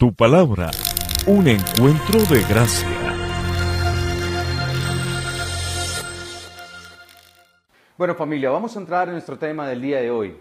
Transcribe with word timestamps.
Tu 0.00 0.14
palabra, 0.14 0.70
un 1.26 1.48
encuentro 1.48 2.20
de 2.32 2.44
gracia. 2.44 2.86
Bueno 7.96 8.14
familia, 8.14 8.50
vamos 8.50 8.76
a 8.76 8.78
entrar 8.78 9.08
en 9.08 9.14
nuestro 9.14 9.36
tema 9.36 9.66
del 9.66 9.82
día 9.82 10.00
de 10.00 10.08
hoy 10.12 10.36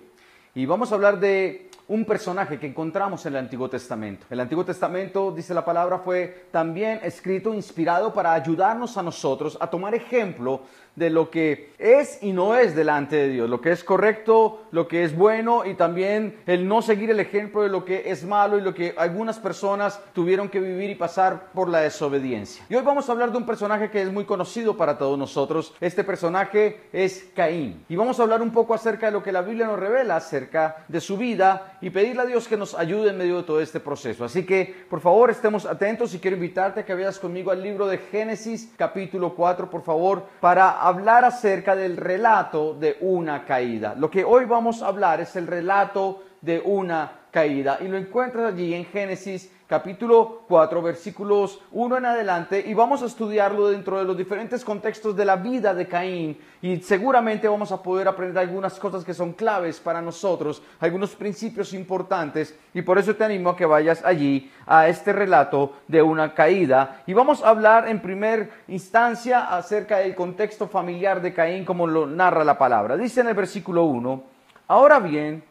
y 0.54 0.68
vamos 0.68 0.92
a 0.92 0.96
hablar 0.96 1.20
de 1.20 1.72
un 1.88 2.06
personaje 2.06 2.60
que 2.60 2.68
encontramos 2.68 3.26
en 3.26 3.34
el 3.34 3.40
Antiguo 3.40 3.68
Testamento. 3.68 4.28
El 4.30 4.42
Antiguo 4.42 4.64
Testamento, 4.64 5.32
dice 5.32 5.56
la 5.56 5.66
palabra, 5.66 5.98
fue 5.98 6.46
también 6.52 7.00
escrito, 7.02 7.52
inspirado 7.52 8.14
para 8.14 8.34
ayudarnos 8.34 8.96
a 8.96 9.02
nosotros 9.02 9.58
a 9.60 9.72
tomar 9.72 9.96
ejemplo 9.96 10.62
de 10.98 11.12
lo 11.12 11.30
que 11.30 11.70
es 11.78 12.18
y 12.24 12.34
no 12.34 12.56
es 12.56 12.76
delante 12.76 13.16
de 13.16 13.30
Dios, 13.30 13.48
lo 13.48 13.62
que 13.62 13.72
es 13.72 13.84
correcto, 13.84 14.64
lo 14.72 14.88
que 14.88 15.04
es 15.04 15.16
bueno 15.16 15.64
y 15.64 15.76
también 15.76 16.38
el 16.48 16.68
no 16.68 16.82
seguir 16.82 17.12
el 17.12 17.20
ejemplo 17.20 17.62
de 17.62 17.70
lo 17.70 17.86
que 17.86 18.10
es 18.10 18.26
malo 18.26 18.58
y 18.58 18.62
lo 18.62 18.74
que 18.74 18.96
algunas 18.98 19.38
personas 19.38 20.02
tuvieron 20.14 20.50
que 20.50 20.60
vivir 20.60 20.90
y 20.90 20.96
pasar 20.96 21.52
por 21.54 21.70
la 21.70 21.82
desobediencia. 21.82 22.66
Y 22.68 22.74
hoy 22.74 22.82
vamos 22.84 23.08
a 23.08 23.12
hablar 23.12 23.32
de 23.32 23.38
un 23.38 23.46
personaje 23.46 23.92
que 23.92 24.02
es 24.02 24.12
muy 24.12 24.26
conocido 24.26 24.76
para 24.76 24.98
todos 24.98 25.20
nosotros. 25.20 25.76
Este 25.80 26.04
personaje 26.04 26.82
es 26.92 27.30
Caín. 27.36 27.86
Y 27.88 27.96
vamos 27.96 28.20
a 28.20 28.24
hablar 28.24 28.42
un 28.42 28.52
poco 28.52 28.74
acerca 28.74 29.06
de 29.06 29.12
lo 29.12 29.22
que 29.22 29.32
la 29.32 29.44
Biblia 29.44 29.68
nos 29.68 29.80
revela 29.80 30.16
acerca 30.16 30.84
de 30.88 31.00
su 31.00 31.16
vida 31.16 31.78
y 31.80 31.92
pedirle 31.92 32.24
a 32.24 32.26
Dios 32.26 32.48
que 32.48 32.58
nos 32.58 32.74
ayude 32.74 33.12
en 33.12 33.20
medio 33.20 33.38
de 33.38 33.44
todo 33.44 33.62
este 33.62 33.80
proceso. 33.80 34.26
Así 34.26 34.48
que, 34.48 34.74
por 34.90 35.00
favor, 35.00 35.30
estemos 35.30 35.68
atentos 35.68 36.16
y 36.16 36.20
quiero 36.20 36.38
invitarte 36.38 36.80
a 36.80 36.86
que 36.86 36.96
veas 36.96 37.20
conmigo 37.20 37.52
al 37.52 37.62
libro 37.62 37.86
de 37.86 38.00
Génesis 38.00 38.74
capítulo 38.76 39.36
4, 39.36 39.70
por 39.70 39.84
favor, 39.84 40.24
para 40.40 40.87
hablar 40.88 41.26
acerca 41.26 41.76
del 41.76 41.98
relato 41.98 42.74
de 42.74 42.98
una 43.02 43.44
caída. 43.44 43.94
Lo 43.96 44.10
que 44.10 44.24
hoy 44.24 44.46
vamos 44.46 44.82
a 44.82 44.88
hablar 44.88 45.20
es 45.20 45.36
el 45.36 45.46
relato 45.46 46.24
de 46.42 46.62
una 46.64 47.12
caída 47.38 47.78
y 47.82 47.88
lo 47.88 47.98
encuentras 47.98 48.52
allí 48.52 48.74
en 48.74 48.84
Génesis 48.86 49.52
capítulo 49.68 50.42
4, 50.48 50.82
versículos 50.82 51.62
1 51.72 51.98
en 51.98 52.06
adelante, 52.06 52.64
y 52.66 52.74
vamos 52.74 53.04
a 53.04 53.06
estudiarlo 53.06 53.70
dentro 53.70 54.00
de 54.00 54.06
los 54.06 54.18
diferentes 54.18 54.66
contextos 54.66 55.16
de 55.16 55.24
la 55.24 55.36
vida 55.36 55.76
de 55.76 55.88
Caín, 55.88 56.36
y 56.64 56.78
seguramente 56.78 57.48
vamos 57.48 57.72
a 57.72 57.84
poder 57.84 58.08
aprender 58.08 58.40
algunas 58.40 58.80
cosas 58.80 59.06
que 59.06 59.14
son 59.14 59.34
claves 59.34 59.80
para 59.80 60.02
nosotros, 60.02 60.64
algunos 60.80 61.16
principios 61.16 61.74
importantes, 61.74 62.58
y 62.74 62.82
por 62.82 62.98
eso 62.98 63.16
te 63.16 63.26
animo 63.26 63.52
a 63.52 63.56
que 63.56 63.68
vayas 63.68 64.04
allí 64.04 64.52
a 64.66 64.88
este 64.88 65.14
relato 65.14 65.74
de 65.88 66.02
una 66.02 66.34
caída, 66.34 67.04
y 67.06 67.14
vamos 67.14 67.44
a 67.44 67.50
hablar 67.50 67.88
en 67.88 68.02
primer 68.02 68.50
instancia 68.70 69.56
acerca 69.56 70.00
del 70.00 70.16
contexto 70.16 70.68
familiar 70.68 71.22
de 71.22 71.36
Caín, 71.36 71.66
como 71.66 71.86
lo 71.86 72.08
narra 72.08 72.44
la 72.44 72.58
palabra. 72.58 72.98
Dice 72.98 73.22
en 73.22 73.28
el 73.28 73.36
versículo 73.36 73.84
1, 73.84 74.24
ahora 74.70 75.00
bien, 75.00 75.44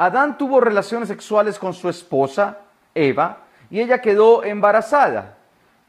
Adán 0.00 0.38
tuvo 0.38 0.62
relaciones 0.62 1.08
sexuales 1.08 1.58
con 1.58 1.74
su 1.74 1.90
esposa, 1.90 2.60
Eva, 2.94 3.40
y 3.68 3.80
ella 3.80 4.00
quedó 4.00 4.42
embarazada. 4.44 5.36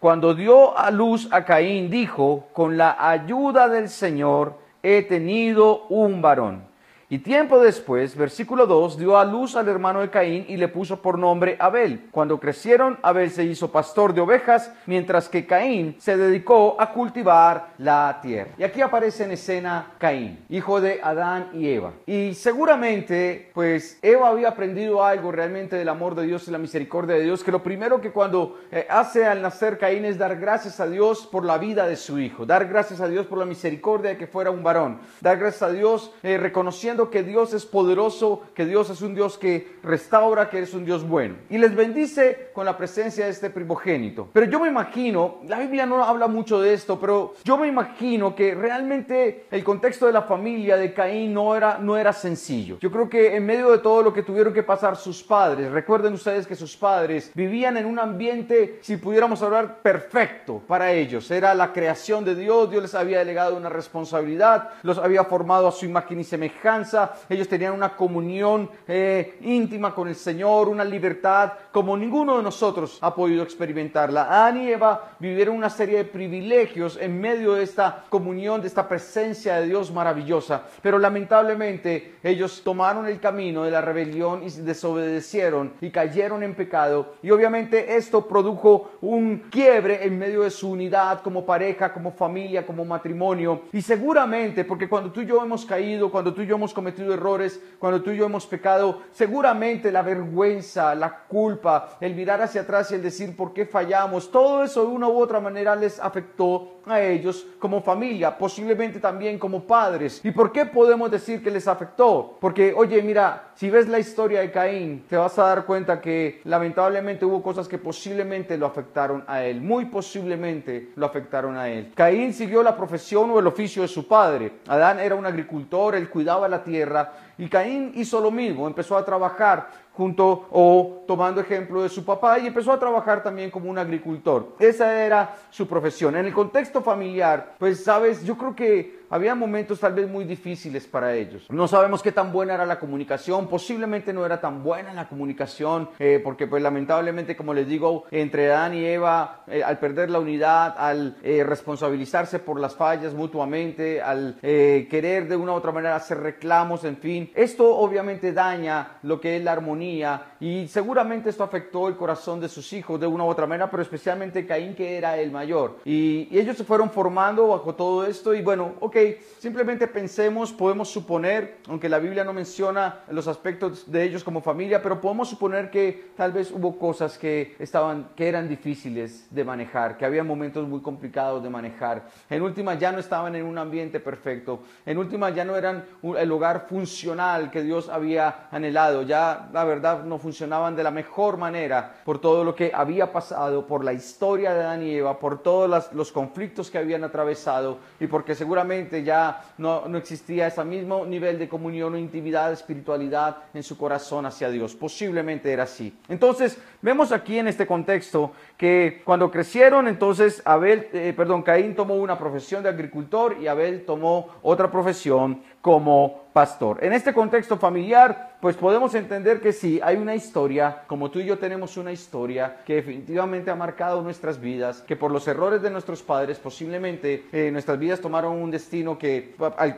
Cuando 0.01 0.35
dio 0.35 0.77
a 0.77 0.91
luz 0.91 1.29
a 1.31 1.45
Caín, 1.45 1.89
dijo, 1.89 2.49
con 2.51 2.75
la 2.75 2.97
ayuda 2.99 3.69
del 3.69 3.87
Señor 3.87 4.59
he 4.83 5.03
tenido 5.03 5.83
un 5.87 6.21
varón. 6.21 6.65
Y 7.11 7.19
tiempo 7.19 7.59
después, 7.59 8.15
versículo 8.15 8.65
2, 8.65 8.97
dio 8.97 9.17
a 9.17 9.25
luz 9.25 9.57
al 9.57 9.67
hermano 9.67 9.99
de 9.99 10.09
Caín 10.09 10.45
y 10.47 10.55
le 10.55 10.69
puso 10.69 11.01
por 11.01 11.19
nombre 11.19 11.57
Abel. 11.59 12.07
Cuando 12.09 12.39
crecieron, 12.39 12.97
Abel 13.01 13.29
se 13.31 13.43
hizo 13.43 13.69
pastor 13.69 14.13
de 14.13 14.21
ovejas, 14.21 14.71
mientras 14.85 15.27
que 15.27 15.45
Caín 15.45 15.97
se 15.99 16.15
dedicó 16.15 16.77
a 16.79 16.93
cultivar 16.93 17.73
la 17.79 18.17
tierra. 18.21 18.51
Y 18.57 18.63
aquí 18.63 18.79
aparece 18.79 19.25
en 19.25 19.31
escena 19.31 19.91
Caín, 19.97 20.39
hijo 20.47 20.79
de 20.79 21.01
Adán 21.03 21.49
y 21.53 21.67
Eva. 21.67 21.91
Y 22.05 22.33
seguramente, 22.33 23.51
pues 23.53 23.99
Eva 24.01 24.29
había 24.29 24.47
aprendido 24.47 25.03
algo 25.03 25.33
realmente 25.33 25.75
del 25.75 25.89
amor 25.89 26.15
de 26.15 26.25
Dios 26.25 26.47
y 26.47 26.51
la 26.51 26.59
misericordia 26.59 27.17
de 27.17 27.23
Dios, 27.23 27.43
que 27.43 27.51
lo 27.51 27.61
primero 27.61 27.99
que 27.99 28.13
cuando 28.13 28.57
eh, 28.71 28.87
hace 28.89 29.25
al 29.25 29.41
nacer 29.41 29.77
Caín 29.77 30.05
es 30.05 30.17
dar 30.17 30.37
gracias 30.37 30.79
a 30.79 30.87
Dios 30.87 31.27
por 31.29 31.43
la 31.43 31.57
vida 31.57 31.87
de 31.87 31.97
su 31.97 32.19
hijo, 32.19 32.45
dar 32.45 32.67
gracias 32.67 33.01
a 33.01 33.09
Dios 33.09 33.25
por 33.25 33.37
la 33.37 33.43
misericordia 33.43 34.11
de 34.11 34.17
que 34.17 34.27
fuera 34.27 34.49
un 34.49 34.63
varón, 34.63 35.01
dar 35.19 35.37
gracias 35.37 35.63
a 35.63 35.73
Dios 35.73 36.13
eh, 36.23 36.37
reconociendo 36.37 37.00
que 37.09 37.23
Dios 37.23 37.53
es 37.53 37.65
poderoso, 37.65 38.41
que 38.53 38.65
Dios 38.65 38.89
es 38.89 39.01
un 39.01 39.15
Dios 39.15 39.37
que 39.37 39.77
restaura, 39.83 40.49
que 40.49 40.59
es 40.59 40.73
un 40.73 40.85
Dios 40.85 41.07
bueno. 41.07 41.35
Y 41.49 41.57
les 41.57 41.75
bendice 41.75 42.49
con 42.53 42.65
la 42.65 42.77
presencia 42.77 43.25
de 43.25 43.31
este 43.31 43.49
primogénito. 43.49 44.29
Pero 44.33 44.45
yo 44.45 44.59
me 44.59 44.67
imagino, 44.67 45.39
la 45.47 45.59
Biblia 45.59 45.85
no 45.85 46.03
habla 46.03 46.27
mucho 46.27 46.61
de 46.61 46.73
esto, 46.73 46.99
pero 46.99 47.33
yo 47.43 47.57
me 47.57 47.67
imagino 47.67 48.35
que 48.35 48.53
realmente 48.53 49.45
el 49.51 49.63
contexto 49.63 50.05
de 50.05 50.13
la 50.13 50.23
familia 50.23 50.77
de 50.77 50.93
Caín 50.93 51.33
no 51.33 51.55
era, 51.55 51.77
no 51.79 51.97
era 51.97 52.13
sencillo. 52.13 52.77
Yo 52.79 52.91
creo 52.91 53.09
que 53.09 53.35
en 53.35 53.45
medio 53.45 53.71
de 53.71 53.79
todo 53.79 54.03
lo 54.03 54.13
que 54.13 54.23
tuvieron 54.23 54.53
que 54.53 54.63
pasar 54.63 54.95
sus 54.95 55.23
padres, 55.23 55.71
recuerden 55.71 56.13
ustedes 56.13 56.45
que 56.45 56.55
sus 56.55 56.75
padres 56.75 57.31
vivían 57.33 57.77
en 57.77 57.85
un 57.85 57.99
ambiente, 57.99 58.79
si 58.81 58.97
pudiéramos 58.97 59.41
hablar, 59.41 59.81
perfecto 59.81 60.61
para 60.67 60.91
ellos. 60.91 61.29
Era 61.31 61.53
la 61.53 61.73
creación 61.73 62.25
de 62.25 62.35
Dios, 62.35 62.69
Dios 62.69 62.83
les 62.83 62.95
había 62.95 63.19
delegado 63.19 63.55
una 63.55 63.69
responsabilidad, 63.69 64.69
los 64.83 64.97
había 64.97 65.23
formado 65.23 65.67
a 65.67 65.71
su 65.71 65.85
imagen 65.85 66.19
y 66.19 66.23
semejanza, 66.23 66.90
ellos 67.29 67.47
tenían 67.47 67.73
una 67.73 67.95
comunión 67.95 68.69
eh, 68.87 69.37
íntima 69.41 69.93
con 69.93 70.07
el 70.07 70.15
Señor, 70.15 70.67
una 70.67 70.83
libertad 70.83 71.53
como 71.71 71.95
ninguno 71.97 72.37
de 72.37 72.43
nosotros 72.43 72.97
ha 73.01 73.15
podido 73.15 73.43
experimentarla. 73.43 74.23
Adán 74.23 74.61
y 74.61 74.69
Eva 74.69 75.11
vivieron 75.19 75.55
una 75.55 75.69
serie 75.69 75.97
de 75.97 76.05
privilegios 76.05 76.97
en 76.99 77.19
medio 77.19 77.53
de 77.53 77.63
esta 77.63 78.05
comunión, 78.09 78.61
de 78.61 78.67
esta 78.67 78.87
presencia 78.87 79.55
de 79.55 79.67
Dios 79.67 79.91
maravillosa, 79.91 80.63
pero 80.81 80.99
lamentablemente 80.99 82.15
ellos 82.23 82.61
tomaron 82.63 83.07
el 83.07 83.19
camino 83.19 83.63
de 83.63 83.71
la 83.71 83.81
rebelión 83.81 84.43
y 84.43 84.49
desobedecieron 84.49 85.73
y 85.81 85.91
cayeron 85.91 86.43
en 86.43 86.55
pecado. 86.55 87.15
Y 87.21 87.31
obviamente 87.31 87.95
esto 87.95 88.27
produjo 88.27 88.91
un 89.01 89.43
quiebre 89.49 90.05
en 90.05 90.17
medio 90.17 90.41
de 90.41 90.49
su 90.49 90.71
unidad 90.71 91.21
como 91.21 91.45
pareja, 91.45 91.93
como 91.93 92.11
familia, 92.11 92.65
como 92.65 92.85
matrimonio. 92.85 93.63
Y 93.71 93.81
seguramente 93.81 94.65
porque 94.65 94.89
cuando 94.89 95.11
tú 95.11 95.21
y 95.21 95.25
yo 95.25 95.41
hemos 95.43 95.65
caído, 95.65 96.11
cuando 96.11 96.33
tú 96.33 96.41
y 96.41 96.47
yo 96.47 96.55
hemos 96.55 96.73
cometido 96.73 97.13
errores, 97.13 97.61
cuando 97.79 98.01
tú 98.01 98.11
y 98.11 98.17
yo 98.17 98.25
hemos 98.25 98.45
pecado, 98.45 99.01
seguramente 99.11 99.91
la 99.91 100.01
vergüenza, 100.01 100.93
la 100.95 101.19
culpa, 101.27 101.60
el 101.99 102.15
mirar 102.15 102.41
hacia 102.41 102.61
atrás 102.61 102.91
y 102.91 102.95
el 102.95 103.03
decir 103.03 103.35
por 103.35 103.53
qué 103.53 103.65
fallamos, 103.65 104.31
todo 104.31 104.63
eso 104.63 104.81
de 104.81 104.87
una 104.87 105.07
u 105.07 105.17
otra 105.17 105.39
manera 105.39 105.75
les 105.75 105.99
afectó 105.99 106.81
a 106.85 107.01
ellos 107.01 107.45
como 107.59 107.81
familia, 107.81 108.37
posiblemente 108.37 108.99
también 108.99 109.37
como 109.37 109.63
padres. 109.63 110.21
¿Y 110.23 110.31
por 110.31 110.51
qué 110.51 110.65
podemos 110.65 111.11
decir 111.11 111.43
que 111.43 111.51
les 111.51 111.67
afectó? 111.67 112.37
Porque, 112.39 112.73
oye, 112.75 113.01
mira, 113.01 113.51
si 113.55 113.69
ves 113.69 113.87
la 113.87 113.99
historia 113.99 114.41
de 114.41 114.51
Caín, 114.51 115.05
te 115.07 115.15
vas 115.15 115.37
a 115.37 115.43
dar 115.43 115.65
cuenta 115.65 116.01
que 116.01 116.41
lamentablemente 116.45 117.25
hubo 117.25 117.41
cosas 117.43 117.67
que 117.67 117.77
posiblemente 117.77 118.57
lo 118.57 118.65
afectaron 118.65 119.23
a 119.27 119.43
él, 119.43 119.61
muy 119.61 119.85
posiblemente 119.85 120.91
lo 120.95 121.05
afectaron 121.05 121.57
a 121.57 121.69
él. 121.69 121.91
Caín 121.95 122.33
siguió 122.33 122.63
la 122.63 122.75
profesión 122.75 123.29
o 123.31 123.39
el 123.39 123.47
oficio 123.47 123.81
de 123.81 123.87
su 123.87 124.07
padre. 124.07 124.53
Adán 124.67 124.99
era 124.99 125.15
un 125.15 125.25
agricultor, 125.25 125.95
él 125.95 126.09
cuidaba 126.09 126.47
la 126.47 126.63
tierra 126.63 127.11
y 127.37 127.49
Caín 127.49 127.91
hizo 127.95 128.21
lo 128.21 128.29
mismo, 128.29 128.67
empezó 128.67 128.95
a 128.95 129.03
trabajar 129.03 129.67
junto 129.93 130.47
o 130.51 131.03
tomando 131.07 131.41
ejemplo 131.41 131.83
de 131.83 131.89
su 131.89 132.05
papá 132.05 132.39
y 132.39 132.47
empezó 132.47 132.71
a 132.71 132.79
trabajar 132.79 133.21
también 133.23 133.51
como 133.51 133.69
un 133.69 133.77
agricultor. 133.77 134.55
Esa 134.59 135.03
era 135.03 135.35
su 135.49 135.67
profesión. 135.67 136.15
En 136.15 136.25
el 136.25 136.33
contexto 136.33 136.81
familiar, 136.81 137.55
pues 137.59 137.83
sabes, 137.83 138.23
yo 138.23 138.37
creo 138.37 138.55
que 138.55 139.00
había 139.11 139.35
momentos 139.35 139.79
tal 139.79 139.93
vez 139.93 140.09
muy 140.09 140.23
difíciles 140.23 140.87
para 140.87 141.13
ellos. 141.13 141.45
No 141.49 141.67
sabemos 141.67 142.01
qué 142.01 142.13
tan 142.13 142.31
buena 142.31 142.53
era 142.53 142.65
la 142.65 142.79
comunicación, 142.79 143.47
posiblemente 143.47 144.13
no 144.13 144.25
era 144.25 144.39
tan 144.39 144.63
buena 144.63 144.93
la 144.93 145.09
comunicación, 145.09 145.89
eh, 145.99 146.21
porque 146.23 146.47
pues 146.47 146.63
lamentablemente, 146.63 147.35
como 147.35 147.53
les 147.53 147.67
digo, 147.67 148.05
entre 148.09 148.51
Adán 148.51 148.73
y 148.73 148.85
Eva, 148.85 149.43
eh, 149.47 149.63
al 149.63 149.79
perder 149.79 150.09
la 150.09 150.19
unidad, 150.19 150.75
al 150.77 151.17
eh, 151.23 151.43
responsabilizarse 151.43 152.39
por 152.39 152.57
las 152.57 152.75
fallas 152.75 153.13
mutuamente, 153.13 154.01
al 154.01 154.37
querer 154.41 155.27
de 155.27 155.35
una 155.35 155.51
u 155.51 155.55
otra 155.55 155.73
manera 155.73 155.97
hacer 155.97 156.19
reclamos, 156.19 156.85
en 156.85 156.95
fin, 156.95 157.29
esto 157.35 157.75
obviamente 157.77 158.31
daña 158.31 158.99
lo 159.03 159.19
que 159.19 159.35
es 159.35 159.43
la 159.43 159.51
armonía 159.51 160.35
y 160.39 160.67
seguramente 160.67 161.29
esto 161.29 161.43
afectó 161.43 161.89
el 161.89 161.97
corazón 161.97 162.39
de 162.39 162.47
sus 162.47 162.71
hijos 162.71 162.99
de 162.99 163.07
una 163.07 163.25
u 163.25 163.27
otra 163.27 163.45
manera, 163.45 163.69
pero 163.69 163.83
especialmente 163.83 164.45
Caín 164.45 164.73
que 164.73 164.97
era 164.97 165.17
el 165.17 165.31
mayor. 165.31 165.79
Y, 165.83 166.29
y 166.31 166.39
ellos 166.39 166.55
se 166.55 166.63
fueron 166.63 166.89
formando 166.89 167.49
bajo 167.49 167.75
todo 167.75 168.05
esto 168.05 168.33
y 168.33 168.41
bueno, 168.41 168.75
ok, 168.79 169.00
simplemente 169.39 169.87
pensemos, 169.87 170.51
podemos 170.51 170.89
suponer, 170.89 171.57
aunque 171.67 171.89
la 171.89 171.99
Biblia 171.99 172.23
no 172.23 172.33
menciona 172.33 172.99
los 173.09 173.27
aspectos 173.27 173.91
de 173.91 174.03
ellos 174.03 174.23
como 174.23 174.41
familia, 174.41 174.81
pero 174.81 175.01
podemos 175.01 175.29
suponer 175.29 175.69
que 175.69 176.11
tal 176.15 176.31
vez 176.31 176.51
hubo 176.51 176.77
cosas 176.77 177.17
que 177.17 177.55
estaban, 177.59 178.09
que 178.15 178.27
eran 178.27 178.47
difíciles 178.47 179.27
de 179.29 179.43
manejar, 179.43 179.97
que 179.97 180.05
había 180.05 180.23
momentos 180.23 180.67
muy 180.67 180.81
complicados 180.81 181.43
de 181.43 181.49
manejar. 181.49 182.03
En 182.29 182.41
última 182.41 182.75
ya 182.75 182.91
no 182.91 182.99
estaban 182.99 183.35
en 183.35 183.45
un 183.45 183.57
ambiente 183.57 183.99
perfecto. 183.99 184.61
En 184.85 184.97
última 184.97 185.29
ya 185.29 185.45
no 185.45 185.55
eran 185.55 185.85
el 186.17 186.31
hogar 186.31 186.67
funcional 186.67 187.51
que 187.51 187.63
Dios 187.63 187.89
había 187.89 188.47
anhelado. 188.51 189.03
Ya 189.03 189.49
la 189.53 189.63
verdad 189.63 190.03
no 190.03 190.17
funcionaban 190.17 190.75
de 190.75 190.83
la 190.83 190.91
mejor 190.91 191.37
manera 191.37 191.95
por 192.05 192.19
todo 192.19 192.43
lo 192.43 192.55
que 192.55 192.71
había 192.73 193.11
pasado, 193.11 193.65
por 193.65 193.83
la 193.83 193.93
historia 193.93 194.53
de 194.53 194.61
Adán 194.61 194.83
y 194.83 194.95
Eva, 194.95 195.19
por 195.19 195.41
todos 195.41 195.91
los 195.93 196.11
conflictos 196.11 196.69
que 196.69 196.77
habían 196.77 197.03
atravesado 197.03 197.79
y 197.99 198.07
porque 198.07 198.35
seguramente 198.35 198.90
ya 198.99 199.43
no, 199.57 199.87
no 199.87 199.97
existía 199.97 200.47
ese 200.47 200.63
mismo 200.63 201.05
nivel 201.05 201.39
de 201.39 201.47
comunión 201.47 201.93
o 201.93 201.97
intimidad, 201.97 202.51
espiritualidad 202.51 203.37
en 203.53 203.63
su 203.63 203.77
corazón 203.77 204.25
hacia 204.25 204.49
Dios. 204.49 204.75
Posiblemente 204.75 205.51
era 205.51 205.63
así. 205.63 205.95
Entonces, 206.09 206.57
vemos 206.81 207.11
aquí 207.11 207.39
en 207.39 207.47
este 207.47 207.65
contexto 207.65 208.31
que 208.57 209.01
cuando 209.05 209.31
crecieron, 209.31 209.87
entonces 209.87 210.41
Abel, 210.45 210.89
eh, 210.93 211.13
perdón, 211.15 211.43
Caín 211.43 211.75
tomó 211.75 211.95
una 211.95 212.17
profesión 212.17 212.63
de 212.63 212.69
agricultor 212.69 213.37
y 213.41 213.47
Abel 213.47 213.85
tomó 213.85 214.29
otra 214.41 214.69
profesión 214.69 215.41
como 215.61 216.23
pastor. 216.33 216.83
En 216.83 216.93
este 216.93 217.13
contexto 217.13 217.57
familiar, 217.57 218.30
pues 218.41 218.57
podemos 218.57 218.95
entender 218.95 219.39
que 219.39 219.53
sí, 219.53 219.79
hay 219.83 219.97
una 219.97 220.15
historia, 220.15 220.83
como 220.87 221.11
tú 221.11 221.19
y 221.19 221.25
yo 221.25 221.37
tenemos 221.37 221.77
una 221.77 221.91
historia 221.91 222.63
que 222.65 222.75
definitivamente 222.75 223.51
ha 223.51 223.55
marcado 223.55 224.01
nuestras 224.01 224.41
vidas, 224.41 224.81
que 224.81 224.95
por 224.95 225.11
los 225.11 225.27
errores 225.27 225.61
de 225.61 225.69
nuestros 225.69 226.01
padres 226.01 226.39
posiblemente 226.39 227.25
eh, 227.31 227.51
nuestras 227.51 227.77
vidas 227.77 228.01
tomaron 228.01 228.37
un 228.37 228.49
destino 228.49 228.97
que 228.97 229.35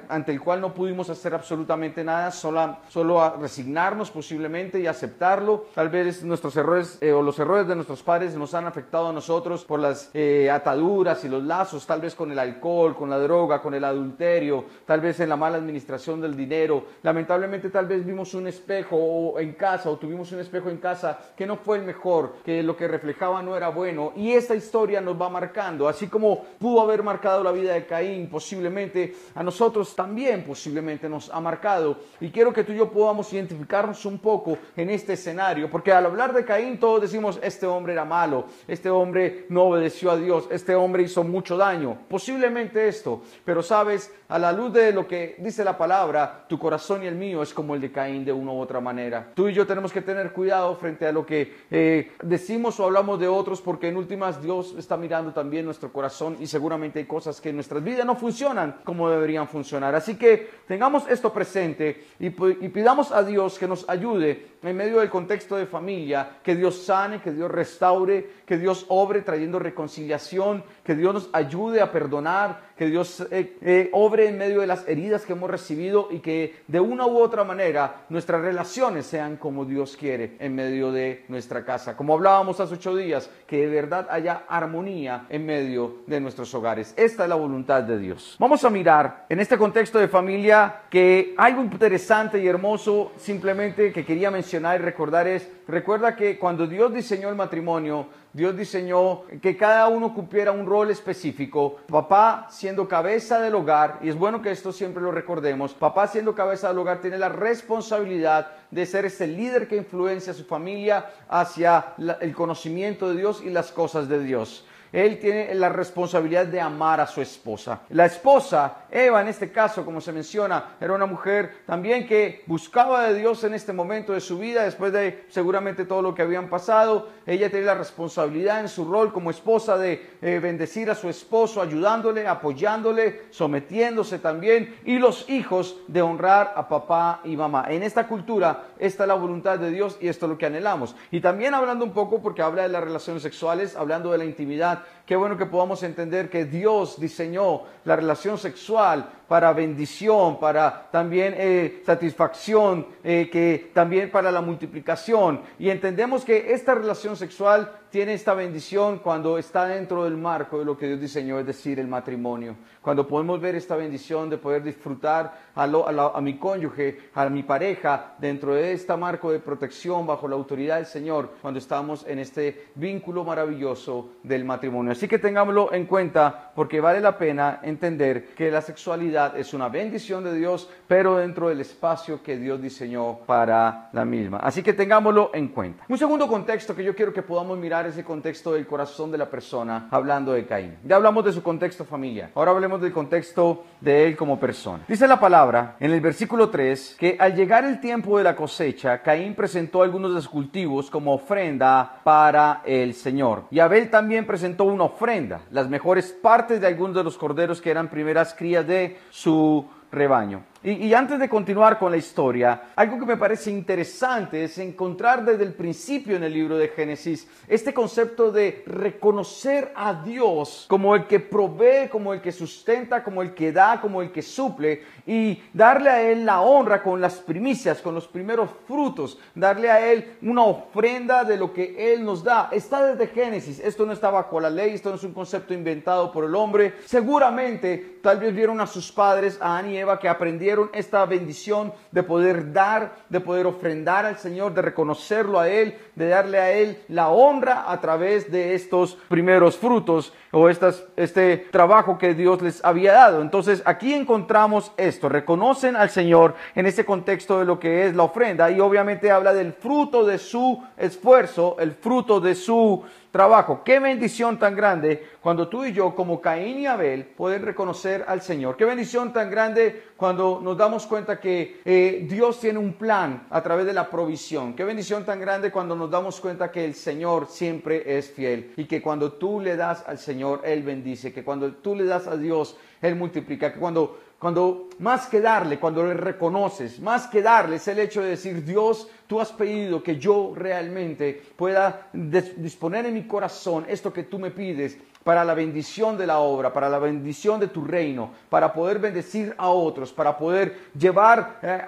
ante 0.07 0.31
el 0.31 0.39
cual 0.39 0.61
no 0.61 0.73
pudimos 0.73 1.09
hacer 1.09 1.33
absolutamente 1.33 2.05
nada, 2.05 2.31
solo, 2.31 2.77
solo 2.87 3.35
resignarnos 3.37 4.11
posiblemente 4.11 4.79
y 4.79 4.87
aceptarlo. 4.87 5.65
Tal 5.75 5.89
vez 5.89 6.23
nuestros 6.23 6.55
errores 6.55 6.97
eh, 7.01 7.11
o 7.11 7.21
los 7.21 7.37
errores 7.39 7.67
de 7.67 7.75
nuestros 7.75 8.01
padres 8.01 8.33
nos 8.35 8.53
han 8.53 8.65
afectado 8.65 9.09
a 9.09 9.13
nosotros 9.13 9.65
por 9.65 9.81
las 9.81 10.09
eh, 10.13 10.49
ataduras 10.49 11.25
y 11.25 11.27
los 11.27 11.43
lazos, 11.43 11.85
tal 11.85 11.99
vez 11.99 12.15
con 12.15 12.31
el 12.31 12.39
alcohol, 12.39 12.95
con 12.95 13.09
la 13.09 13.19
droga, 13.19 13.61
con 13.61 13.73
el 13.73 13.83
adulterio, 13.83 14.63
tal 14.85 15.01
vez 15.01 15.19
en 15.19 15.27
la 15.27 15.35
mala 15.35 15.57
administración 15.57 16.21
del 16.21 16.37
dinero. 16.37 16.85
Lamentablemente 17.01 17.69
tal 17.69 17.87
vez 17.87 18.05
vimos 18.05 18.33
un 18.33 18.52
espejo 18.53 19.39
en 19.39 19.53
casa 19.53 19.89
o 19.89 19.97
tuvimos 19.97 20.31
un 20.31 20.39
espejo 20.39 20.69
en 20.69 20.77
casa 20.77 21.19
que 21.35 21.45
no 21.45 21.57
fue 21.57 21.77
el 21.77 21.83
mejor, 21.83 22.35
que 22.45 22.63
lo 22.63 22.77
que 22.77 22.87
reflejaba 22.87 23.41
no 23.41 23.55
era 23.55 23.69
bueno. 23.69 24.13
Y 24.15 24.31
esta 24.31 24.55
historia 24.55 25.01
nos 25.01 25.19
va 25.19 25.29
marcando, 25.29 25.87
así 25.87 26.07
como 26.07 26.43
pudo 26.59 26.81
haber 26.81 27.03
marcado 27.03 27.43
la 27.43 27.51
vida 27.51 27.73
de 27.73 27.85
Caín, 27.85 28.29
posiblemente 28.29 29.15
a 29.35 29.43
nosotros 29.43 29.95
también 29.95 30.43
posiblemente 30.43 31.09
nos 31.09 31.29
ha 31.29 31.39
marcado. 31.39 31.97
Y 32.19 32.29
quiero 32.29 32.53
que 32.53 32.63
tú 32.63 32.71
y 32.71 32.77
yo 32.77 32.89
podamos 32.89 33.31
identificarnos 33.33 34.05
un 34.05 34.19
poco 34.19 34.57
en 34.75 34.89
este 34.89 35.13
escenario, 35.13 35.69
porque 35.69 35.91
al 35.91 36.05
hablar 36.05 36.33
de 36.33 36.45
Caín 36.45 36.79
todos 36.79 37.01
decimos, 37.01 37.39
este 37.41 37.65
hombre 37.65 37.93
era 37.93 38.05
malo, 38.05 38.45
este 38.67 38.89
hombre 38.89 39.45
no 39.49 39.63
obedeció 39.63 40.11
a 40.11 40.17
Dios, 40.17 40.47
este 40.51 40.75
hombre 40.75 41.03
hizo 41.03 41.23
mucho 41.23 41.57
daño. 41.57 41.97
Posiblemente 42.07 42.87
esto, 42.87 43.21
pero 43.43 43.61
sabes, 43.61 44.13
a 44.29 44.39
la 44.39 44.51
luz 44.51 44.73
de 44.73 44.91
lo 44.91 45.07
que 45.07 45.35
dice 45.39 45.63
la 45.63 45.77
palabra, 45.77 46.45
tu 46.47 46.57
corazón 46.57 47.03
y 47.03 47.07
el 47.07 47.15
mío 47.15 47.43
es 47.43 47.53
como 47.53 47.75
el 47.75 47.81
de 47.81 47.91
Caín 47.91 48.25
de 48.25 48.31
u 48.51 48.59
otra 48.59 48.81
manera. 48.81 49.31
Tú 49.33 49.47
y 49.47 49.53
yo 49.53 49.65
tenemos 49.65 49.93
que 49.93 50.01
tener 50.01 50.33
cuidado 50.33 50.75
frente 50.75 51.07
a 51.07 51.11
lo 51.11 51.25
que 51.25 51.53
eh, 51.71 52.11
decimos 52.21 52.79
o 52.79 52.85
hablamos 52.85 53.19
de 53.19 53.27
otros, 53.27 53.61
porque 53.61 53.87
en 53.87 53.97
últimas 53.97 54.41
Dios 54.41 54.75
está 54.77 54.97
mirando 54.97 55.31
también 55.31 55.65
nuestro 55.65 55.91
corazón 55.91 56.37
y 56.39 56.47
seguramente 56.47 56.99
hay 56.99 57.05
cosas 57.05 57.39
que 57.39 57.49
en 57.49 57.55
nuestras 57.55 57.83
vidas 57.83 58.05
no 58.05 58.15
funcionan 58.15 58.77
como 58.83 59.09
deberían 59.09 59.47
funcionar. 59.47 59.95
Así 59.95 60.15
que 60.15 60.49
tengamos 60.67 61.07
esto 61.07 61.31
presente 61.31 62.05
y, 62.19 62.27
y 62.27 62.69
pidamos 62.69 63.11
a 63.11 63.23
Dios 63.23 63.57
que 63.57 63.67
nos 63.67 63.87
ayude 63.89 64.53
en 64.63 64.77
medio 64.77 64.99
del 64.99 65.09
contexto 65.09 65.55
de 65.55 65.65
familia, 65.65 66.37
que 66.43 66.55
Dios 66.55 66.83
sane, 66.83 67.21
que 67.21 67.31
Dios 67.31 67.51
restaure, 67.51 68.42
que 68.53 68.59
Dios 68.59 68.85
obre 68.89 69.23
trayendo 69.23 69.57
reconciliación, 69.57 70.63
que 70.83 70.93
Dios 70.93 71.11
nos 71.11 71.29
ayude 71.33 71.81
a 71.81 71.91
perdonar, 71.91 72.61
que 72.77 72.85
Dios 72.85 73.25
eh, 73.31 73.57
eh, 73.61 73.89
obre 73.93 74.27
en 74.27 74.37
medio 74.37 74.61
de 74.61 74.67
las 74.67 74.87
heridas 74.87 75.25
que 75.25 75.33
hemos 75.33 75.49
recibido 75.49 76.09
y 76.11 76.19
que 76.19 76.57
de 76.67 76.79
una 76.79 77.07
u 77.07 77.17
otra 77.17 77.43
manera 77.43 78.05
nuestras 78.09 78.41
relaciones 78.41 79.07
sean 79.07 79.37
como 79.37 79.65
Dios 79.65 79.97
quiere 79.97 80.35
en 80.37 80.53
medio 80.53 80.91
de 80.91 81.25
nuestra 81.29 81.65
casa. 81.65 81.97
Como 81.97 82.13
hablábamos 82.13 82.59
hace 82.59 82.75
ocho 82.75 82.95
días, 82.95 83.27
que 83.47 83.57
de 83.57 83.73
verdad 83.73 84.05
haya 84.11 84.43
armonía 84.47 85.25
en 85.29 85.47
medio 85.47 86.03
de 86.05 86.19
nuestros 86.19 86.53
hogares. 86.53 86.93
Esta 86.95 87.23
es 87.23 87.29
la 87.29 87.35
voluntad 87.35 87.81
de 87.81 87.97
Dios. 87.97 88.35
Vamos 88.37 88.63
a 88.63 88.69
mirar 88.69 89.25
en 89.29 89.39
este 89.39 89.57
contexto 89.57 89.97
de 89.97 90.07
familia 90.07 90.81
que 90.91 91.33
algo 91.37 91.63
interesante 91.63 92.37
y 92.37 92.47
hermoso 92.47 93.13
simplemente 93.17 93.91
que 93.91 94.05
quería 94.05 94.29
mencionar 94.29 94.79
y 94.79 94.83
recordar 94.83 95.27
es, 95.27 95.49
recuerda 95.67 96.15
que 96.15 96.37
cuando 96.37 96.67
Dios 96.67 96.93
diseñó 96.93 97.29
el 97.29 97.35
matrimonio, 97.35 98.21
Dios 98.33 98.57
diseñó 98.57 99.21
que 99.43 99.55
cada 99.55 99.87
uno 99.87 100.13
cumpliera 100.15 100.51
un 100.51 100.65
rol 100.65 100.89
específico. 100.89 101.77
Papá 101.87 102.47
siendo 102.49 102.87
cabeza 102.87 103.39
del 103.39 103.53
hogar, 103.53 103.99
y 104.01 104.09
es 104.09 104.15
bueno 104.15 104.41
que 104.41 104.49
esto 104.49 104.71
siempre 104.71 105.03
lo 105.03 105.11
recordemos, 105.11 105.75
papá 105.75 106.07
siendo 106.07 106.33
cabeza 106.33 106.69
del 106.69 106.79
hogar 106.79 106.99
tiene 106.99 107.19
la 107.19 107.29
responsabilidad 107.29 108.51
de 108.71 108.87
ser 108.87 109.05
ese 109.05 109.27
líder 109.27 109.67
que 109.67 109.77
influencia 109.77 110.31
a 110.31 110.35
su 110.35 110.45
familia 110.45 111.11
hacia 111.29 111.93
el 112.21 112.33
conocimiento 112.33 113.09
de 113.09 113.17
Dios 113.17 113.43
y 113.45 113.51
las 113.51 113.71
cosas 113.71 114.09
de 114.09 114.19
Dios 114.23 114.65
él 114.93 115.17
tiene 115.17 115.55
la 115.55 115.69
responsabilidad 115.69 116.45
de 116.45 116.61
amar 116.61 117.01
a 117.01 117.07
su 117.07 117.19
esposa. 117.19 117.81
La 117.89 118.05
esposa, 118.05 118.85
Eva 118.91 119.21
en 119.21 119.27
este 119.27 119.51
caso, 119.51 119.83
como 119.83 119.99
se 119.99 120.13
menciona, 120.13 120.75
era 120.79 120.93
una 120.93 121.07
mujer 121.07 121.63
también 121.65 122.05
que 122.05 122.43
buscaba 122.45 123.07
de 123.07 123.15
Dios 123.15 123.43
en 123.43 123.55
este 123.55 123.73
momento 123.73 124.13
de 124.13 124.21
su 124.21 124.37
vida, 124.37 124.63
después 124.63 124.93
de 124.93 125.25
seguramente 125.29 125.85
todo 125.85 126.03
lo 126.03 126.13
que 126.13 126.21
habían 126.21 126.47
pasado. 126.47 127.09
Ella 127.25 127.49
tiene 127.49 127.65
la 127.65 127.73
responsabilidad 127.73 128.59
en 128.59 128.69
su 128.69 128.85
rol 128.85 129.11
como 129.11 129.31
esposa 129.31 129.79
de 129.79 130.11
eh, 130.21 130.39
bendecir 130.39 130.91
a 130.91 130.95
su 130.95 131.09
esposo, 131.09 131.59
ayudándole, 131.59 132.27
apoyándole, 132.27 133.23
sometiéndose 133.31 134.19
también, 134.19 134.75
y 134.85 134.99
los 134.99 135.27
hijos 135.27 135.77
de 135.87 136.03
honrar 136.03 136.53
a 136.55 136.67
papá 136.69 137.21
y 137.23 137.35
mamá. 137.35 137.65
En 137.67 137.81
esta 137.81 138.07
cultura, 138.07 138.65
esta 138.77 139.03
es 139.05 139.07
la 139.07 139.15
voluntad 139.15 139.57
de 139.57 139.71
Dios 139.71 139.97
y 139.99 140.07
esto 140.07 140.27
es 140.27 140.29
lo 140.29 140.37
que 140.37 140.45
anhelamos. 140.45 140.95
Y 141.09 141.19
también 141.19 141.55
hablando 141.55 141.83
un 141.83 141.93
poco, 141.93 142.21
porque 142.21 142.43
habla 142.43 142.61
de 142.61 142.69
las 142.69 142.83
relaciones 142.83 143.23
sexuales, 143.23 143.75
hablando 143.75 144.11
de 144.11 144.19
la 144.19 144.25
intimidad, 144.25 144.82
Qué 145.05 145.15
bueno 145.15 145.37
que 145.37 145.45
podamos 145.45 145.83
entender 145.83 146.29
que 146.29 146.45
Dios 146.45 146.99
diseñó 146.99 147.63
la 147.83 147.95
relación 147.95 148.37
sexual 148.37 149.09
para 149.27 149.51
bendición, 149.51 150.39
para 150.39 150.89
también 150.91 151.33
eh, 151.37 151.81
satisfacción, 151.85 152.87
eh, 153.03 153.29
que 153.31 153.71
también 153.73 154.09
para 154.11 154.31
la 154.31 154.41
multiplicación. 154.41 155.41
Y 155.59 155.69
entendemos 155.69 156.23
que 156.23 156.53
esta 156.53 156.73
relación 156.73 157.17
sexual 157.17 157.69
tiene 157.93 158.15
esta 158.15 158.33
bendición 158.33 158.97
cuando 158.97 159.37
está 159.37 159.67
dentro 159.67 160.05
del 160.05 160.17
marco 160.17 160.57
de 160.57 160.65
lo 160.65 160.75
que 160.75 160.87
Dios 160.87 160.99
diseñó, 160.99 161.37
es 161.37 161.45
decir, 161.45 161.79
el 161.79 161.87
matrimonio. 161.87 162.55
Cuando 162.81 163.07
podemos 163.07 163.39
ver 163.39 163.53
esta 163.53 163.75
bendición 163.75 164.31
de 164.31 164.39
poder 164.39 164.63
disfrutar 164.63 165.31
a, 165.53 165.63
a 165.63 166.21
mi 166.21 166.39
cónyuge, 166.39 167.11
a 167.13 167.29
mi 167.29 167.43
pareja, 167.43 168.15
dentro 168.17 168.55
de 168.55 168.73
este 168.73 168.97
marco 168.97 169.31
de 169.31 169.37
protección 169.37 170.07
bajo 170.07 170.27
la 170.27 170.35
autoridad 170.35 170.77
del 170.77 170.87
Señor, 170.87 171.35
cuando 171.39 171.59
estamos 171.59 172.03
en 172.07 172.17
este 172.17 172.69
vínculo 172.73 173.23
maravilloso 173.23 174.13
del 174.23 174.43
matrimonio. 174.43 174.93
Así 174.93 175.07
que 175.07 175.19
tengámoslo 175.19 175.71
en 175.71 175.85
cuenta 175.85 176.51
porque 176.55 176.81
vale 176.81 176.99
la 176.99 177.15
pena 177.15 177.59
entender 177.61 178.33
que 178.33 178.49
la 178.49 178.61
sexualidad 178.61 179.37
es 179.37 179.53
una 179.53 179.69
bendición 179.69 180.23
de 180.23 180.33
Dios, 180.33 180.67
pero 180.87 181.17
dentro 181.17 181.49
del 181.49 181.61
espacio 181.61 182.23
que 182.23 182.37
Dios 182.37 182.59
diseñó 182.59 183.19
para 183.27 183.91
la 183.93 184.03
misma. 184.03 184.39
Así 184.39 184.63
que 184.63 184.73
tengámoslo 184.73 185.29
en 185.35 185.49
cuenta. 185.49 185.85
Un 185.87 185.99
segundo 185.99 186.27
contexto 186.27 186.75
que 186.75 186.83
yo 186.83 186.95
quiero 186.95 187.13
que 187.13 187.21
podamos 187.21 187.55
mirar 187.59 187.82
es 187.87 187.97
el 187.97 188.03
contexto 188.03 188.53
del 188.53 188.67
corazón 188.67 189.11
de 189.11 189.17
la 189.17 189.29
persona, 189.29 189.87
hablando 189.91 190.33
de 190.33 190.45
Caín. 190.45 190.77
Ya 190.83 190.95
hablamos 190.95 191.25
de 191.25 191.31
su 191.31 191.43
contexto 191.43 191.85
familiar, 191.85 192.31
ahora 192.35 192.51
hablemos 192.51 192.81
del 192.81 192.93
contexto 192.93 193.63
de 193.81 194.07
él 194.07 194.15
como 194.15 194.39
persona. 194.39 194.83
Dice 194.87 195.07
la 195.07 195.19
palabra 195.19 195.75
en 195.79 195.91
el 195.91 196.01
versículo 196.01 196.49
3 196.49 196.95
que 196.99 197.17
al 197.19 197.35
llegar 197.35 197.65
el 197.65 197.79
tiempo 197.79 198.17
de 198.17 198.23
la 198.23 198.35
cosecha, 198.35 199.01
Caín 199.01 199.35
presentó 199.35 199.83
algunos 199.83 200.13
de 200.13 200.21
sus 200.21 200.29
cultivos 200.29 200.89
como 200.89 201.13
ofrenda 201.13 202.01
para 202.03 202.61
el 202.65 202.93
Señor. 202.93 203.43
Y 203.51 203.59
Abel 203.59 203.89
también 203.89 204.25
presentó 204.25 204.65
una 204.65 204.85
ofrenda, 204.85 205.41
las 205.51 205.69
mejores 205.69 206.11
partes 206.11 206.61
de 206.61 206.67
algunos 206.67 206.95
de 206.95 207.03
los 207.03 207.17
corderos 207.17 207.61
que 207.61 207.71
eran 207.71 207.89
primeras 207.89 208.33
crías 208.33 208.65
de 208.65 208.97
su 209.09 209.65
rebaño. 209.91 210.43
Y, 210.65 210.93
antes 210.93 211.19
de 211.19 211.27
continuar 211.27 211.77
con 211.77 211.91
la 211.91 211.97
historia, 211.97 212.69
algo 212.77 212.97
que 212.97 213.05
me 213.05 213.17
parece 213.17 213.51
interesante 213.51 214.45
es 214.45 214.57
encontrar 214.59 215.25
desde 215.25 215.43
el 215.43 215.53
principio 215.53 216.15
en 216.15 216.23
el 216.23 216.31
libro 216.31 216.57
de 216.57 216.69
Génesis 216.69 217.27
este 217.49 217.73
concepto 217.73 218.31
de 218.31 218.63
reconocer 218.65 219.73
a 219.75 219.93
Dios 219.93 220.65
como 220.69 220.95
el 220.95 221.05
que 221.05 221.19
provee, 221.19 221.89
como 221.91 222.13
el 222.13 222.21
que 222.21 222.31
sustenta, 222.31 223.03
como 223.03 223.21
el 223.21 223.33
que 223.33 223.51
da, 223.51 223.81
como 223.81 224.01
el 224.01 224.13
que 224.13 224.21
suple 224.21 224.83
y 225.05 225.43
darle 225.51 225.89
a 225.89 226.01
Él 226.01 226.25
la 226.25 226.39
honra 226.39 226.81
con 226.81 227.01
las 227.01 227.15
primicias, 227.15 227.81
con 227.81 227.93
los 227.93 228.07
primeros 228.07 228.49
frutos, 228.65 229.19
darle 229.35 229.69
a 229.69 229.91
Él 229.91 230.15
una 230.21 230.45
ofrenda 230.45 231.25
de 231.25 231.35
lo 231.35 231.51
que 231.51 231.93
Él 231.93 232.05
nos 232.05 232.23
da. 232.23 232.47
Está 232.53 232.85
desde 232.85 233.13
Génesis, 233.13 233.59
esto 233.59 233.85
no 233.85 233.91
está 233.91 234.09
bajo 234.09 234.39
la 234.39 234.49
ley, 234.49 234.75
esto 234.75 234.91
no 234.91 234.95
es 234.95 235.03
un 235.03 235.13
concepto 235.13 235.53
inventado 235.53 236.09
por 236.09 236.23
el 236.23 236.33
hombre. 236.35 236.75
Seguramente 236.85 237.99
tal 238.01 238.19
vez 238.19 238.33
vieron 238.33 238.61
a 238.61 238.67
sus 238.67 238.93
padres, 238.93 239.37
a 239.41 239.57
Ani 239.57 239.73
y 239.73 239.77
Eva, 239.79 239.99
que 239.99 240.07
aprendieron 240.07 240.52
esta 240.73 241.05
bendición 241.05 241.73
de 241.91 242.03
poder 242.03 242.53
dar, 242.53 242.95
de 243.09 243.19
poder 243.19 243.45
ofrendar 243.45 244.05
al 244.05 244.17
Señor, 244.17 244.53
de 244.53 244.61
reconocerlo 244.61 245.39
a 245.39 245.49
Él, 245.49 245.77
de 245.95 246.07
darle 246.07 246.39
a 246.39 246.51
Él 246.51 246.77
la 246.87 247.09
honra 247.09 247.71
a 247.71 247.79
través 247.81 248.31
de 248.31 248.55
estos 248.55 248.95
primeros 249.07 249.57
frutos 249.57 250.13
o 250.31 250.49
este 250.49 251.37
trabajo 251.51 251.97
que 251.97 252.13
Dios 252.13 252.41
les 252.41 252.63
había 252.63 252.93
dado. 252.93 253.21
Entonces 253.21 253.61
aquí 253.65 253.93
encontramos 253.93 254.71
esto, 254.77 255.09
reconocen 255.09 255.75
al 255.75 255.89
Señor 255.89 256.35
en 256.55 256.65
ese 256.65 256.85
contexto 256.85 257.39
de 257.39 257.45
lo 257.45 257.59
que 257.59 257.85
es 257.85 257.95
la 257.95 258.03
ofrenda 258.03 258.49
y 258.51 258.59
obviamente 258.59 259.11
habla 259.11 259.33
del 259.33 259.53
fruto 259.53 260.05
de 260.05 260.17
su 260.17 260.63
esfuerzo, 260.77 261.57
el 261.59 261.73
fruto 261.73 262.19
de 262.19 262.35
su 262.35 262.83
trabajo. 263.13 263.61
Qué 263.63 263.79
bendición 263.79 264.39
tan 264.39 264.55
grande 264.55 265.07
cuando 265.21 265.47
tú 265.47 265.63
y 265.63 265.71
yo, 265.71 265.93
como 265.93 266.19
Caín 266.19 266.57
y 266.57 266.65
Abel, 266.65 267.05
pueden 267.05 267.43
reconocer 267.43 268.03
al 268.07 268.23
Señor. 268.23 268.57
Qué 268.57 268.65
bendición 268.65 269.13
tan 269.13 269.29
grande 269.29 269.83
cuando 269.95 270.41
nos 270.41 270.57
damos 270.57 270.87
cuenta 270.87 271.19
que 271.19 271.61
eh, 271.63 272.07
Dios 272.09 272.39
tiene 272.39 272.57
un 272.57 272.73
plan 272.73 273.27
a 273.29 273.43
través 273.43 273.67
de 273.67 273.73
la 273.73 273.87
provisión. 273.87 274.55
Qué 274.55 274.63
bendición 274.63 275.05
tan 275.05 275.19
grande 275.19 275.51
cuando 275.51 275.75
nos 275.75 275.91
damos 275.91 276.19
cuenta 276.19 276.51
que 276.51 276.65
el 276.65 276.73
Señor 276.73 277.27
siempre 277.27 277.97
es 277.97 278.09
fiel 278.09 278.51
y 278.57 278.65
que 278.65 278.81
cuando 278.81 279.13
tú 279.13 279.39
le 279.39 279.55
das 279.57 279.87
al 279.87 279.99
Señor, 279.99 280.41
Él 280.43 280.63
bendice, 280.63 281.13
que 281.13 281.23
cuando 281.23 281.53
tú 281.53 281.75
le 281.75 281.85
das 281.85 282.07
a 282.07 282.17
Dios, 282.17 282.57
Él 282.81 282.95
multiplica, 282.95 283.53
que 283.53 283.59
cuando 283.59 283.99
cuando 284.23 284.69
más 284.79 285.07
que 285.07 285.19
darle, 285.19 285.59
cuando 285.59 285.83
le 285.83 285.95
reconoces, 285.95 286.79
más 286.79 287.07
que 287.07 287.21
darle 287.21 287.57
es 287.57 287.67
el 287.67 287.77
hecho 287.79 288.01
de 288.01 288.11
decir, 288.11 288.45
Dios, 288.45 288.87
tú 289.05 289.19
has 289.19 289.33
pedido 289.33 289.83
que 289.83 289.97
yo 289.97 290.31
realmente 290.33 291.21
pueda 291.35 291.89
disponer 291.91 292.85
en 292.85 292.93
mi 292.93 293.05
corazón 293.05 293.65
esto 293.67 293.91
que 293.91 294.03
tú 294.03 294.19
me 294.19 294.31
pides 294.31 294.77
para 295.03 295.25
la 295.25 295.33
bendición 295.33 295.97
de 295.97 296.07
la 296.07 296.19
obra, 296.19 296.53
para 296.53 296.69
la 296.69 296.79
bendición 296.79 297.37
de 297.37 297.49
tu 297.49 297.65
reino, 297.65 298.11
para 298.29 298.53
poder 298.53 298.79
bendecir 298.79 299.35
a 299.37 299.49
otros, 299.49 299.91
para 299.91 300.17
poder 300.17 300.69
llevar 300.79 301.39
eh, 301.41 301.61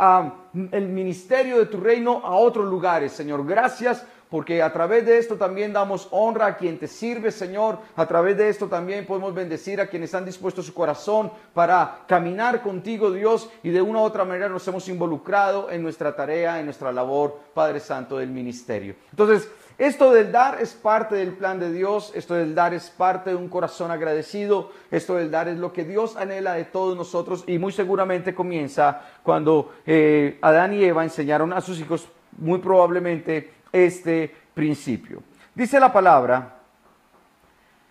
el 0.72 0.88
ministerio 0.88 1.58
de 1.58 1.66
tu 1.66 1.82
reino 1.82 2.22
a 2.24 2.38
otros 2.38 2.66
lugares, 2.70 3.12
Señor. 3.12 3.46
Gracias 3.46 4.08
porque 4.36 4.62
a 4.62 4.74
través 4.74 5.06
de 5.06 5.18
esto 5.18 5.38
también 5.38 5.72
damos 5.72 6.10
honra 6.12 6.48
a 6.48 6.58
quien 6.58 6.78
te 6.78 6.90
sirve, 6.90 7.32
Señor. 7.32 7.80
A 7.96 8.06
través 8.06 8.36
de 8.36 8.50
esto 8.50 8.68
también 8.68 9.06
podemos 9.06 9.34
bendecir 9.34 9.80
a 9.80 9.88
quienes 9.88 10.14
han 10.14 10.26
dispuesto 10.26 10.62
su 10.62 10.74
corazón 10.74 11.32
para 11.54 12.00
caminar 12.06 12.62
contigo, 12.62 13.12
Dios, 13.12 13.50
y 13.64 13.70
de 13.70 13.82
una 13.82 14.00
u 14.00 14.02
otra 14.02 14.26
manera 14.26 14.50
nos 14.50 14.68
hemos 14.68 14.90
involucrado 14.90 15.72
en 15.72 15.82
nuestra 15.82 16.18
tarea, 16.18 16.60
en 16.60 16.66
nuestra 16.66 16.92
labor, 16.92 17.40
Padre 17.54 17.80
Santo, 17.80 18.18
del 18.18 18.30
ministerio. 18.30 18.96
Entonces, 19.10 19.50
esto 19.78 20.12
del 20.12 20.34
dar 20.34 20.62
es 20.62 20.74
parte 20.74 21.16
del 21.16 21.32
plan 21.32 21.58
de 21.58 21.72
Dios, 21.72 22.12
esto 22.14 22.34
del 22.34 22.54
dar 22.54 22.74
es 22.74 22.90
parte 22.90 23.30
de 23.30 23.38
un 23.38 23.48
corazón 23.48 23.90
agradecido, 23.90 24.70
esto 24.92 25.16
del 25.16 25.32
dar 25.32 25.48
es 25.48 25.58
lo 25.60 25.72
que 25.72 25.86
Dios 25.86 26.18
anhela 26.18 26.56
de 26.56 26.66
todos 26.66 26.98
nosotros 26.98 27.46
y 27.48 27.58
muy 27.58 27.72
seguramente 27.72 28.36
comienza 28.36 29.02
cuando 29.24 29.72
eh, 29.86 30.40
Adán 30.42 30.74
y 30.74 30.84
Eva 30.84 31.06
enseñaron 31.06 31.54
a 31.54 31.62
sus 31.62 31.80
hijos 31.80 32.10
muy 32.38 32.60
probablemente 32.60 33.55
este 33.84 34.34
principio. 34.54 35.22
Dice 35.54 35.80
la 35.80 35.92
palabra 35.92 36.56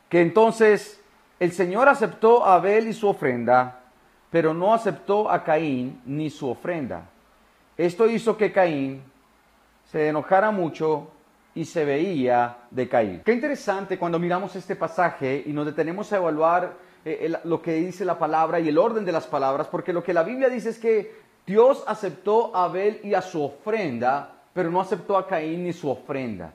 que 0.09 0.21
entonces 0.21 1.00
el 1.38 1.53
Señor 1.53 1.88
aceptó 1.88 2.45
a 2.45 2.55
Abel 2.55 2.88
y 2.88 2.93
su 2.93 3.09
ofrenda, 3.09 3.81
pero 4.31 4.55
no 4.55 4.73
aceptó 4.73 5.31
a 5.31 5.45
Caín 5.45 6.00
ni 6.07 6.31
su 6.31 6.49
ofrenda. 6.49 7.03
Esto 7.76 8.07
hizo 8.07 8.37
que 8.37 8.53
Caín 8.53 9.03
se 9.91 10.09
enojara 10.09 10.50
mucho 10.50 11.09
y 11.55 11.64
se 11.64 11.85
veía 11.85 12.57
de 12.71 12.88
Caín. 12.88 13.23
Qué 13.25 13.33
interesante 13.33 13.99
cuando 13.99 14.19
miramos 14.19 14.57
este 14.57 14.76
pasaje 14.76 15.43
y 15.47 15.53
nos 15.53 15.67
detenemos 15.67 16.12
a 16.12 16.17
evaluar 16.17 16.73
eh, 17.05 17.33
lo 17.45 17.61
que 17.61 17.75
dice 17.75 18.05
la 18.05 18.19
palabra 18.19 18.59
y 18.59 18.69
el 18.69 18.79
orden 18.79 19.05
de 19.05 19.12
las 19.12 19.26
palabras, 19.26 19.69
porque 19.69 19.93
lo 19.93 20.03
que 20.03 20.14
la 20.14 20.23
Biblia 20.23 20.49
dice 20.49 20.71
es 20.71 20.79
que 20.79 21.25
Dios 21.47 21.85
aceptó 21.87 22.57
a 22.57 22.64
Abel 22.64 23.00
y 23.05 23.14
a 23.14 23.21
su 23.21 23.43
ofrenda, 23.43 24.34
pero 24.54 24.70
no 24.70 24.80
aceptó 24.80 25.18
a 25.18 25.26
Caín 25.26 25.64
ni 25.64 25.73
su 25.73 25.90
ofrenda. 25.90 26.54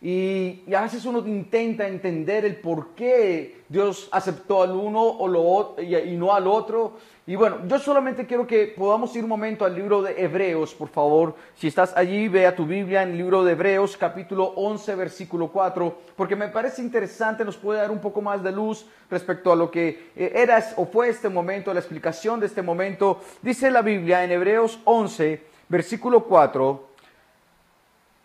Y, 0.00 0.62
a 0.72 0.82
veces 0.82 1.04
uno 1.06 1.18
intenta 1.26 1.88
entender 1.88 2.44
el 2.44 2.56
por 2.56 2.90
qué 2.90 3.62
Dios 3.68 4.08
aceptó 4.12 4.62
al 4.62 4.70
uno 4.70 5.02
o 5.02 5.26
lo, 5.26 5.74
y, 5.82 5.96
y 5.96 6.16
no 6.16 6.34
al 6.34 6.46
otro. 6.46 6.98
Y 7.26 7.34
bueno, 7.34 7.58
yo 7.66 7.78
solamente 7.80 8.24
quiero 8.24 8.46
que 8.46 8.68
podamos 8.68 9.14
ir 9.16 9.24
un 9.24 9.28
momento 9.28 9.64
al 9.64 9.74
libro 9.74 10.00
de 10.00 10.14
Hebreos, 10.22 10.72
por 10.72 10.88
favor. 10.88 11.34
Si 11.56 11.66
estás 11.66 11.96
allí, 11.96 12.28
ve 12.28 12.46
a 12.46 12.54
tu 12.54 12.64
Biblia 12.64 13.02
en 13.02 13.10
el 13.10 13.18
libro 13.18 13.42
de 13.42 13.52
Hebreos, 13.52 13.96
capítulo 13.96 14.44
11, 14.56 14.94
versículo 14.94 15.48
4, 15.48 15.98
porque 16.16 16.36
me 16.36 16.48
parece 16.48 16.80
interesante, 16.80 17.44
nos 17.44 17.56
puede 17.56 17.80
dar 17.80 17.90
un 17.90 18.00
poco 18.00 18.22
más 18.22 18.42
de 18.42 18.52
luz 18.52 18.86
respecto 19.10 19.52
a 19.52 19.56
lo 19.56 19.68
que 19.68 20.10
eh, 20.14 20.32
era 20.36 20.64
o 20.76 20.86
fue 20.86 21.08
este 21.08 21.28
momento, 21.28 21.74
la 21.74 21.80
explicación 21.80 22.38
de 22.38 22.46
este 22.46 22.62
momento. 22.62 23.20
Dice 23.42 23.70
la 23.70 23.82
Biblia 23.82 24.22
en 24.22 24.30
Hebreos 24.30 24.78
11, 24.84 25.42
versículo 25.68 26.24
4. 26.24 26.87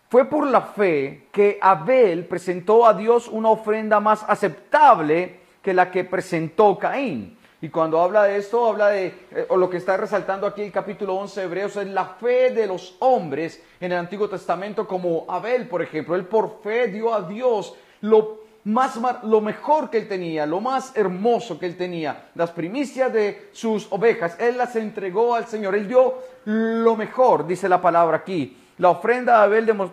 Fue 0.08 0.26
por 0.26 0.46
la 0.46 0.60
fe 0.60 1.28
que 1.32 1.58
Abel 1.60 2.26
presentó 2.26 2.86
a 2.86 2.94
Dios 2.94 3.28
una 3.28 3.50
ofrenda 3.50 4.00
más 4.00 4.24
aceptable 4.28 5.40
que 5.62 5.74
la 5.74 5.90
que 5.90 6.04
presentó 6.04 6.78
Caín. 6.78 7.36
Y 7.60 7.70
cuando 7.70 8.00
habla 8.00 8.24
de 8.24 8.36
esto, 8.36 8.66
habla 8.66 8.88
de, 8.88 9.06
eh, 9.06 9.46
lo 9.56 9.70
que 9.70 9.78
está 9.78 9.96
resaltando 9.96 10.46
aquí 10.46 10.60
el 10.60 10.70
capítulo 10.70 11.14
11 11.14 11.40
de 11.40 11.46
Hebreos, 11.46 11.76
es 11.76 11.86
la 11.88 12.04
fe 12.04 12.50
de 12.50 12.66
los 12.66 12.96
hombres 12.98 13.62
en 13.80 13.90
el 13.90 13.98
Antiguo 13.98 14.28
Testamento, 14.28 14.86
como 14.86 15.24
Abel, 15.28 15.66
por 15.66 15.80
ejemplo. 15.80 16.14
Él 16.14 16.26
por 16.26 16.60
fe 16.62 16.88
dio 16.88 17.14
a 17.14 17.22
Dios 17.22 17.74
lo 18.02 18.44
más, 18.64 18.98
lo 19.22 19.40
mejor 19.40 19.88
que 19.88 19.98
él 19.98 20.08
tenía, 20.08 20.44
lo 20.44 20.60
más 20.60 20.96
hermoso 20.96 21.58
que 21.58 21.66
él 21.66 21.76
tenía, 21.76 22.30
las 22.34 22.50
primicias 22.50 23.12
de 23.12 23.48
sus 23.52 23.90
ovejas, 23.90 24.36
él 24.38 24.58
las 24.58 24.74
entregó 24.76 25.34
al 25.34 25.46
Señor, 25.46 25.74
él 25.74 25.88
dio 25.88 26.14
lo 26.44 26.96
mejor, 26.96 27.46
dice 27.46 27.68
la 27.68 27.80
palabra 27.80 28.18
aquí. 28.18 28.58
La 28.78 28.90
ofrenda 28.90 29.38
de 29.38 29.44
Abel 29.44 29.90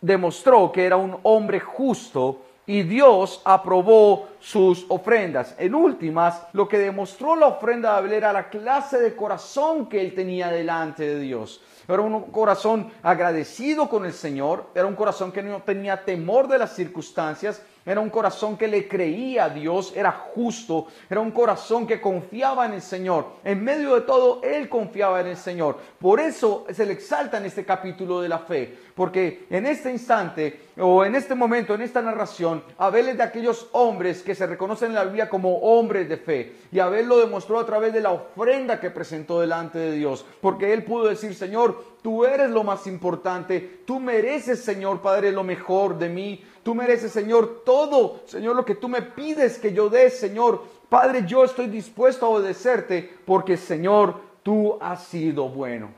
demostró 0.00 0.70
que 0.70 0.84
era 0.84 0.96
un 0.96 1.18
hombre 1.22 1.60
justo 1.60 2.42
y 2.66 2.84
Dios 2.84 3.42
aprobó 3.44 4.28
sus 4.38 4.86
ofrendas. 4.88 5.56
En 5.58 5.74
últimas, 5.74 6.46
lo 6.52 6.68
que 6.68 6.78
demostró 6.78 7.34
la 7.34 7.48
ofrenda 7.48 7.90
de 7.90 7.98
Abel 7.98 8.12
era 8.12 8.32
la 8.32 8.48
clase 8.48 9.00
de 9.00 9.16
corazón 9.16 9.88
que 9.88 10.00
él 10.00 10.14
tenía 10.14 10.52
delante 10.52 11.04
de 11.04 11.18
Dios. 11.18 11.60
Era 11.88 12.00
un 12.00 12.22
corazón 12.30 12.92
agradecido 13.02 13.88
con 13.88 14.06
el 14.06 14.12
Señor, 14.12 14.66
era 14.76 14.86
un 14.86 14.94
corazón 14.94 15.32
que 15.32 15.42
no 15.42 15.62
tenía 15.62 16.04
temor 16.04 16.46
de 16.46 16.58
las 16.58 16.76
circunstancias, 16.76 17.60
era 17.86 18.00
un 18.00 18.10
corazón 18.10 18.56
que 18.56 18.68
le 18.68 18.86
creía 18.86 19.44
a 19.44 19.48
Dios, 19.50 19.92
era 19.96 20.12
justo, 20.12 20.86
era 21.08 21.20
un 21.20 21.30
corazón 21.30 21.86
que 21.86 22.00
confiaba 22.00 22.66
en 22.66 22.74
el 22.74 22.82
Señor. 22.82 23.26
En 23.44 23.64
medio 23.64 23.94
de 23.94 24.02
todo, 24.02 24.40
él 24.42 24.68
confiaba 24.68 25.20
en 25.20 25.28
el 25.28 25.36
Señor. 25.36 25.78
Por 25.98 26.20
eso 26.20 26.66
se 26.70 26.86
le 26.86 26.92
exalta 26.92 27.38
en 27.38 27.46
este 27.46 27.64
capítulo 27.64 28.20
de 28.20 28.28
la 28.28 28.38
fe, 28.38 28.76
porque 28.94 29.46
en 29.50 29.66
este 29.66 29.90
instante 29.90 30.68
o 30.78 31.04
en 31.04 31.14
este 31.14 31.34
momento, 31.34 31.74
en 31.74 31.82
esta 31.82 32.02
narración, 32.02 32.62
Abel 32.78 33.08
es 33.08 33.16
de 33.16 33.22
aquellos 33.22 33.68
hombres 33.72 34.22
que 34.22 34.34
se 34.34 34.46
reconocen 34.46 34.88
en 34.88 34.94
la 34.94 35.04
Biblia 35.04 35.28
como 35.28 35.58
hombres 35.58 36.08
de 36.08 36.16
fe. 36.16 36.52
Y 36.72 36.78
Abel 36.78 37.06
lo 37.06 37.18
demostró 37.18 37.58
a 37.58 37.66
través 37.66 37.92
de 37.92 38.00
la 38.00 38.12
ofrenda 38.12 38.80
que 38.80 38.90
presentó 38.90 39.40
delante 39.40 39.78
de 39.78 39.92
Dios, 39.92 40.24
porque 40.40 40.72
él 40.72 40.84
pudo 40.84 41.08
decir, 41.08 41.34
Señor, 41.34 41.82
tú 42.02 42.24
eres 42.24 42.50
lo 42.50 42.64
más 42.64 42.86
importante, 42.86 43.80
tú 43.86 44.00
mereces, 44.00 44.62
Señor 44.62 45.00
Padre, 45.00 45.32
lo 45.32 45.44
mejor 45.44 45.98
de 45.98 46.08
mí, 46.08 46.44
Tú 46.62 46.74
mereces, 46.74 47.12
Señor, 47.12 47.62
todo, 47.64 48.20
Señor, 48.26 48.54
lo 48.54 48.64
que 48.64 48.74
tú 48.74 48.88
me 48.88 49.02
pides 49.02 49.58
que 49.58 49.72
yo 49.72 49.88
dé, 49.88 50.10
Señor. 50.10 50.62
Padre, 50.88 51.24
yo 51.26 51.44
estoy 51.44 51.68
dispuesto 51.68 52.26
a 52.26 52.30
obedecerte 52.30 53.18
porque, 53.24 53.56
Señor, 53.56 54.16
tú 54.42 54.76
has 54.80 55.04
sido 55.04 55.48
bueno. 55.48 55.90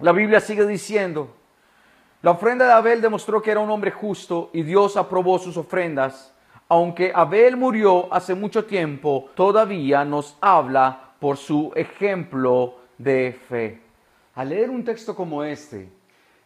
La 0.00 0.12
Biblia 0.12 0.40
sigue 0.40 0.66
diciendo, 0.66 1.28
la 2.20 2.32
ofrenda 2.32 2.66
de 2.66 2.72
Abel 2.72 3.00
demostró 3.00 3.40
que 3.40 3.50
era 3.50 3.60
un 3.60 3.70
hombre 3.70 3.90
justo 3.90 4.50
y 4.52 4.62
Dios 4.62 4.96
aprobó 4.96 5.38
sus 5.38 5.56
ofrendas. 5.56 6.34
Aunque 6.68 7.12
Abel 7.14 7.56
murió 7.56 8.12
hace 8.12 8.34
mucho 8.34 8.64
tiempo, 8.64 9.30
todavía 9.34 10.04
nos 10.04 10.36
habla 10.40 11.12
por 11.18 11.36
su 11.36 11.72
ejemplo 11.74 12.76
de 12.98 13.38
fe. 13.48 13.80
Al 14.34 14.50
leer 14.50 14.68
un 14.68 14.84
texto 14.84 15.16
como 15.16 15.42
este, 15.42 15.88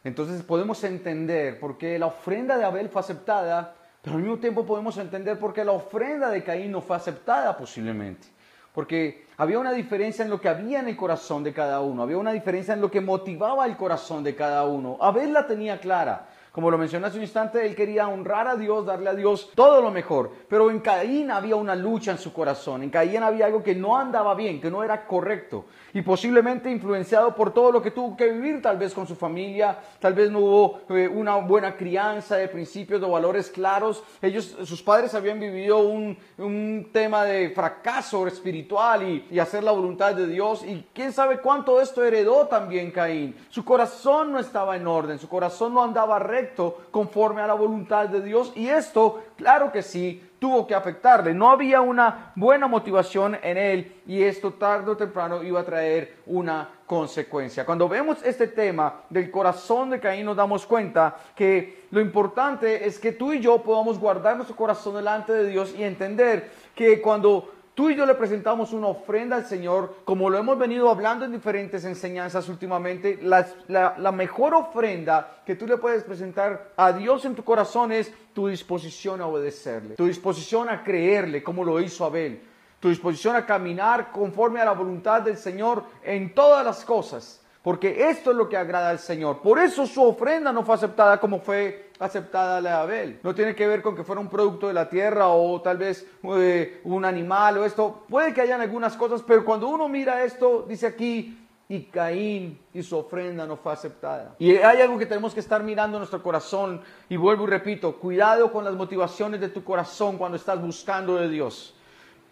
entonces 0.04 0.42
podemos 0.42 0.82
entender 0.84 1.60
por 1.60 1.78
qué 1.78 1.98
la 1.98 2.06
ofrenda 2.06 2.58
de 2.58 2.64
Abel 2.64 2.88
fue 2.88 3.00
aceptada, 3.00 3.74
pero 4.02 4.16
al 4.16 4.22
mismo 4.22 4.38
tiempo 4.38 4.66
podemos 4.66 4.96
entender 4.98 5.38
por 5.38 5.52
qué 5.52 5.64
la 5.64 5.72
ofrenda 5.72 6.28
de 6.30 6.42
Caín 6.42 6.72
no 6.72 6.80
fue 6.80 6.96
aceptada 6.96 7.56
posiblemente. 7.56 8.26
Porque 8.74 9.26
había 9.36 9.58
una 9.58 9.72
diferencia 9.72 10.24
en 10.24 10.30
lo 10.30 10.40
que 10.40 10.48
había 10.48 10.80
en 10.80 10.88
el 10.88 10.96
corazón 10.96 11.44
de 11.44 11.52
cada 11.52 11.80
uno, 11.80 12.02
había 12.02 12.16
una 12.16 12.32
diferencia 12.32 12.74
en 12.74 12.80
lo 12.80 12.90
que 12.90 13.00
motivaba 13.00 13.66
el 13.66 13.76
corazón 13.76 14.24
de 14.24 14.34
cada 14.34 14.64
uno. 14.64 14.96
Abel 15.00 15.32
la 15.32 15.46
tenía 15.46 15.78
clara. 15.78 16.26
Como 16.52 16.70
lo 16.70 16.76
mencioné 16.76 17.06
hace 17.06 17.16
un 17.16 17.22
instante, 17.22 17.64
él 17.64 17.74
quería 17.74 18.06
honrar 18.08 18.46
a 18.46 18.56
Dios, 18.56 18.84
darle 18.84 19.08
a 19.08 19.14
Dios 19.14 19.50
todo 19.54 19.80
lo 19.80 19.90
mejor. 19.90 20.30
Pero 20.50 20.70
en 20.70 20.80
Caín 20.80 21.30
había 21.30 21.56
una 21.56 21.74
lucha 21.74 22.10
en 22.10 22.18
su 22.18 22.30
corazón. 22.30 22.82
En 22.82 22.90
Caín 22.90 23.22
había 23.22 23.46
algo 23.46 23.62
que 23.62 23.74
no 23.74 23.96
andaba 23.96 24.34
bien, 24.34 24.60
que 24.60 24.70
no 24.70 24.84
era 24.84 25.06
correcto. 25.06 25.64
Y 25.94 26.02
posiblemente 26.02 26.70
influenciado 26.70 27.34
por 27.34 27.54
todo 27.54 27.72
lo 27.72 27.80
que 27.80 27.90
tuvo 27.90 28.14
que 28.18 28.30
vivir, 28.30 28.60
tal 28.60 28.76
vez 28.76 28.92
con 28.92 29.06
su 29.06 29.16
familia, 29.16 29.78
tal 29.98 30.12
vez 30.12 30.30
no 30.30 30.40
hubo 30.40 30.80
eh, 30.90 31.08
una 31.08 31.36
buena 31.36 31.74
crianza 31.74 32.36
de 32.36 32.48
principios, 32.48 33.00
de 33.00 33.08
valores 33.08 33.48
claros. 33.48 34.04
Ellos, 34.20 34.54
sus 34.64 34.82
padres 34.82 35.14
habían 35.14 35.40
vivido 35.40 35.78
un, 35.78 36.18
un 36.36 36.90
tema 36.92 37.24
de 37.24 37.48
fracaso 37.48 38.26
espiritual 38.26 39.08
y, 39.08 39.26
y 39.30 39.38
hacer 39.38 39.64
la 39.64 39.72
voluntad 39.72 40.14
de 40.14 40.26
Dios. 40.26 40.66
Y 40.66 40.86
quién 40.92 41.14
sabe 41.14 41.38
cuánto 41.38 41.80
esto 41.80 42.04
heredó 42.04 42.46
también 42.46 42.90
Caín. 42.90 43.34
Su 43.48 43.64
corazón 43.64 44.32
no 44.32 44.38
estaba 44.38 44.76
en 44.76 44.86
orden, 44.86 45.18
su 45.18 45.30
corazón 45.30 45.72
no 45.72 45.82
andaba 45.82 46.18
recto 46.18 46.41
conforme 46.90 47.40
a 47.40 47.46
la 47.46 47.54
voluntad 47.54 48.08
de 48.08 48.22
Dios 48.22 48.52
y 48.54 48.68
esto, 48.68 49.22
claro 49.36 49.72
que 49.72 49.82
sí, 49.82 50.22
tuvo 50.38 50.66
que 50.66 50.74
afectarle. 50.74 51.32
No 51.34 51.50
había 51.50 51.80
una 51.80 52.32
buena 52.34 52.66
motivación 52.66 53.38
en 53.42 53.56
él 53.56 54.02
y 54.06 54.22
esto 54.22 54.54
tarde 54.54 54.90
o 54.90 54.96
temprano 54.96 55.42
iba 55.42 55.60
a 55.60 55.64
traer 55.64 56.16
una 56.26 56.68
consecuencia. 56.84 57.64
Cuando 57.64 57.88
vemos 57.88 58.18
este 58.24 58.48
tema 58.48 59.02
del 59.08 59.30
corazón 59.30 59.90
de 59.90 60.00
Caín 60.00 60.26
nos 60.26 60.36
damos 60.36 60.66
cuenta 60.66 61.16
que 61.36 61.86
lo 61.92 62.00
importante 62.00 62.86
es 62.86 62.98
que 62.98 63.12
tú 63.12 63.32
y 63.32 63.40
yo 63.40 63.62
podamos 63.62 64.00
guardar 64.00 64.34
nuestro 64.34 64.56
corazón 64.56 64.96
delante 64.96 65.32
de 65.32 65.46
Dios 65.46 65.74
y 65.78 65.84
entender 65.84 66.50
que 66.74 67.00
cuando 67.00 67.48
Tú 67.74 67.88
y 67.88 67.96
yo 67.96 68.04
le 68.04 68.14
presentamos 68.14 68.74
una 68.74 68.88
ofrenda 68.88 69.36
al 69.36 69.46
Señor, 69.46 69.96
como 70.04 70.28
lo 70.28 70.36
hemos 70.36 70.58
venido 70.58 70.90
hablando 70.90 71.24
en 71.24 71.32
diferentes 71.32 71.84
enseñanzas 71.86 72.46
últimamente. 72.50 73.18
La, 73.22 74.12
mejor 74.12 74.52
ofrenda 74.52 75.42
que 75.46 75.56
tú 75.56 75.66
le 75.66 75.78
puedes 75.78 76.04
presentar 76.04 76.72
a 76.76 76.92
Dios 76.92 77.24
en 77.24 77.34
tu 77.34 77.42
corazón 77.42 77.90
es 77.90 78.12
tu 78.34 78.48
disposición 78.48 79.22
a 79.22 79.26
obedecerle, 79.26 79.94
tu 79.94 80.06
disposición 80.06 80.68
a 80.68 80.84
creerle, 80.84 81.42
como 81.42 81.64
lo 81.64 81.80
hizo 81.80 82.04
Abel, 82.04 82.42
tu 82.78 82.90
disposición 82.90 83.36
a 83.36 83.46
caminar 83.46 84.12
conforme 84.12 84.60
a 84.60 84.66
la 84.66 84.72
voluntad 84.72 85.22
del 85.22 85.38
Señor 85.38 85.84
en 86.02 86.34
todas 86.34 86.64
las 86.64 86.84
cosas 86.84 87.38
porque 87.62 88.10
esto 88.10 88.32
es 88.32 88.36
lo 88.36 88.48
que 88.48 88.56
agrada 88.56 88.90
al 88.90 88.98
Señor. 88.98 89.40
Por 89.40 89.60
eso 89.60 89.86
su 89.86 90.02
ofrenda 90.02 90.52
no 90.52 90.64
fue 90.64 90.74
aceptada 90.74 91.20
como 91.20 91.38
fue 91.38 91.91
aceptada 92.02 92.60
la 92.60 92.70
de 92.70 92.76
Abel. 92.76 93.20
No 93.22 93.34
tiene 93.34 93.54
que 93.54 93.66
ver 93.66 93.80
con 93.80 93.94
que 93.94 94.04
fuera 94.04 94.20
un 94.20 94.28
producto 94.28 94.68
de 94.68 94.74
la 94.74 94.88
tierra 94.88 95.28
o 95.28 95.60
tal 95.62 95.78
vez 95.78 96.06
eh, 96.36 96.80
un 96.84 97.04
animal 97.04 97.58
o 97.58 97.64
esto. 97.64 98.04
Puede 98.08 98.34
que 98.34 98.40
hayan 98.40 98.60
algunas 98.60 98.96
cosas, 98.96 99.22
pero 99.22 99.44
cuando 99.44 99.68
uno 99.68 99.88
mira 99.88 100.24
esto, 100.24 100.66
dice 100.68 100.86
aquí, 100.86 101.38
y 101.68 101.84
Caín 101.84 102.58
y 102.74 102.82
su 102.82 102.96
ofrenda 102.98 103.46
no 103.46 103.56
fue 103.56 103.72
aceptada. 103.72 104.34
Y 104.38 104.56
hay 104.56 104.82
algo 104.82 104.98
que 104.98 105.06
tenemos 105.06 105.32
que 105.32 105.40
estar 105.40 105.62
mirando 105.62 105.96
en 105.96 106.00
nuestro 106.00 106.22
corazón. 106.22 106.82
Y 107.08 107.16
vuelvo 107.16 107.44
y 107.44 107.46
repito, 107.46 107.96
cuidado 107.96 108.52
con 108.52 108.64
las 108.64 108.74
motivaciones 108.74 109.40
de 109.40 109.48
tu 109.48 109.64
corazón 109.64 110.18
cuando 110.18 110.36
estás 110.36 110.60
buscando 110.60 111.16
de 111.16 111.28
Dios. 111.28 111.74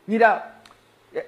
Mira, 0.07 0.61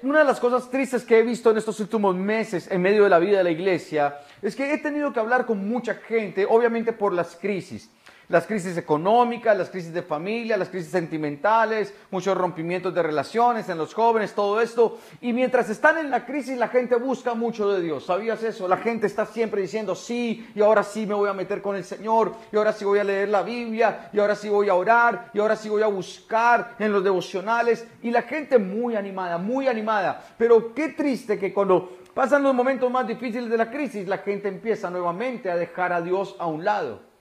una 0.03 0.19
de 0.19 0.25
las 0.25 0.39
cosas 0.39 0.69
tristes 0.69 1.03
que 1.03 1.19
he 1.19 1.23
visto 1.23 1.49
en 1.49 1.57
estos 1.57 1.79
últimos 1.79 2.15
meses 2.15 2.69
en 2.69 2.81
medio 2.81 3.03
de 3.03 3.09
la 3.09 3.19
vida 3.19 3.39
de 3.39 3.45
la 3.45 3.51
iglesia 3.51 4.19
es 4.41 4.55
que 4.55 4.73
he 4.73 4.77
tenido 4.77 5.11
que 5.11 5.19
hablar 5.19 5.45
con 5.45 5.67
mucha 5.67 5.95
gente, 5.95 6.45
obviamente 6.47 6.93
por 6.93 7.13
las 7.13 7.35
crisis 7.35 7.89
las 8.33 8.47
crisis 8.47 8.75
económicas, 8.77 9.55
las 9.55 9.69
crisis 9.69 9.93
de 9.93 10.01
familia, 10.01 10.57
las 10.57 10.69
crisis 10.69 10.89
sentimentales, 10.89 11.93
muchos 12.09 12.35
rompimientos 12.35 12.91
de 12.91 13.03
relaciones 13.03 13.69
en 13.69 13.77
los 13.77 13.93
jóvenes, 13.93 14.33
todo 14.33 14.59
esto. 14.59 14.97
Y 15.21 15.33
mientras 15.33 15.69
están 15.69 15.99
en 15.99 16.09
la 16.09 16.25
crisis, 16.25 16.57
la 16.57 16.67
gente 16.67 16.95
busca 16.95 17.35
mucho 17.35 17.69
de 17.69 17.79
Dios. 17.79 18.07
¿Sabías 18.07 18.41
eso? 18.41 18.67
La 18.67 18.77
gente 18.77 19.05
está 19.05 19.27
siempre 19.27 19.61
diciendo, 19.61 19.93
sí, 19.93 20.49
y 20.55 20.61
ahora 20.61 20.81
sí 20.81 21.05
me 21.05 21.13
voy 21.13 21.29
a 21.29 21.33
meter 21.33 21.61
con 21.61 21.75
el 21.75 21.83
Señor, 21.83 22.33
y 22.51 22.57
ahora 22.57 22.73
sí 22.73 22.83
voy 22.83 22.97
a 22.97 23.03
leer 23.03 23.29
la 23.29 23.43
Biblia, 23.43 24.09
y 24.11 24.17
ahora 24.17 24.33
sí 24.33 24.49
voy 24.49 24.67
a 24.67 24.73
orar, 24.73 25.29
y 25.31 25.37
ahora 25.37 25.55
sí 25.55 25.69
voy 25.69 25.83
a 25.83 25.87
buscar 25.87 26.73
en 26.79 26.91
los 26.91 27.03
devocionales. 27.03 27.87
Y 28.01 28.09
la 28.09 28.23
gente 28.23 28.57
muy 28.57 28.95
animada, 28.95 29.37
muy 29.37 29.67
animada. 29.67 30.25
Pero 30.39 30.73
qué 30.73 30.89
triste 30.89 31.37
que 31.37 31.53
cuando 31.53 31.99
pasan 32.15 32.41
los 32.41 32.55
momentos 32.55 32.89
más 32.89 33.05
difíciles 33.05 33.47
de 33.47 33.57
la 33.57 33.69
crisis, 33.69 34.07
la 34.07 34.17
gente 34.17 34.47
empieza 34.47 34.89
nuevamente 34.89 35.51
a 35.51 35.55
dejar 35.55 35.93
a 35.93 36.01
Dios 36.01 36.35
a 36.39 36.47
un 36.47 36.65
lado. 36.65 37.12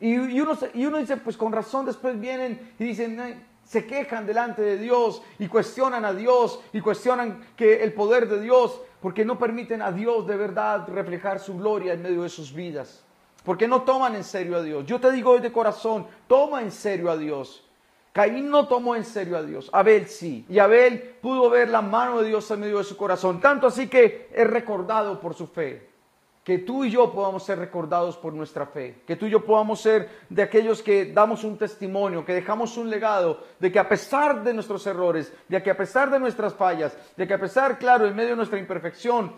Y, 0.00 0.16
uno, 0.16 0.52
y 0.74 0.84
uno 0.84 0.98
dice, 0.98 1.16
pues 1.16 1.36
con 1.36 1.52
razón 1.52 1.86
después 1.86 2.20
vienen 2.20 2.74
y 2.78 2.84
dicen, 2.84 3.46
se 3.64 3.86
quejan 3.86 4.26
delante 4.26 4.62
de 4.62 4.78
Dios 4.78 5.22
y 5.38 5.48
cuestionan 5.48 6.04
a 6.04 6.12
Dios 6.12 6.60
y 6.72 6.80
cuestionan 6.80 7.46
que 7.56 7.82
el 7.82 7.94
poder 7.94 8.28
de 8.28 8.40
Dios, 8.40 8.80
porque 9.00 9.24
no 9.24 9.38
permiten 9.38 9.82
a 9.82 9.92
Dios 9.92 10.26
de 10.26 10.36
verdad 10.36 10.86
reflejar 10.88 11.40
su 11.40 11.56
gloria 11.56 11.94
en 11.94 12.02
medio 12.02 12.22
de 12.22 12.28
sus 12.28 12.52
vidas. 12.52 13.02
Porque 13.42 13.68
no 13.68 13.82
toman 13.82 14.16
en 14.16 14.24
serio 14.24 14.56
a 14.56 14.62
Dios. 14.62 14.84
Yo 14.86 15.00
te 15.00 15.10
digo 15.12 15.30
hoy 15.30 15.40
de 15.40 15.52
corazón, 15.52 16.06
toma 16.26 16.62
en 16.62 16.72
serio 16.72 17.10
a 17.10 17.16
Dios. 17.16 17.62
Caín 18.12 18.50
no 18.50 18.66
tomó 18.66 18.96
en 18.96 19.04
serio 19.04 19.36
a 19.36 19.42
Dios, 19.42 19.68
Abel 19.72 20.06
sí. 20.06 20.46
Y 20.48 20.58
Abel 20.58 21.16
pudo 21.20 21.50
ver 21.50 21.68
la 21.68 21.82
mano 21.82 22.20
de 22.20 22.28
Dios 22.28 22.50
en 22.50 22.60
medio 22.60 22.78
de 22.78 22.84
su 22.84 22.96
corazón, 22.96 23.40
tanto 23.40 23.66
así 23.66 23.88
que 23.88 24.28
es 24.32 24.46
recordado 24.46 25.20
por 25.20 25.34
su 25.34 25.46
fe 25.46 25.95
que 26.46 26.58
tú 26.58 26.84
y 26.84 26.90
yo 26.92 27.10
podamos 27.10 27.42
ser 27.44 27.58
recordados 27.58 28.16
por 28.16 28.32
nuestra 28.32 28.66
fe, 28.66 29.02
que 29.04 29.16
tú 29.16 29.26
y 29.26 29.30
yo 29.30 29.44
podamos 29.44 29.80
ser 29.80 30.08
de 30.30 30.42
aquellos 30.42 30.80
que 30.80 31.06
damos 31.06 31.42
un 31.42 31.58
testimonio, 31.58 32.24
que 32.24 32.34
dejamos 32.34 32.76
un 32.76 32.88
legado 32.88 33.40
de 33.58 33.72
que 33.72 33.80
a 33.80 33.88
pesar 33.88 34.44
de 34.44 34.54
nuestros 34.54 34.86
errores, 34.86 35.32
de 35.48 35.60
que 35.60 35.72
a 35.72 35.76
pesar 35.76 36.08
de 36.08 36.20
nuestras 36.20 36.54
fallas, 36.54 36.96
de 37.16 37.26
que 37.26 37.34
a 37.34 37.40
pesar, 37.40 37.80
claro, 37.80 38.06
en 38.06 38.14
medio 38.14 38.30
de 38.30 38.36
nuestra 38.36 38.60
imperfección, 38.60 39.32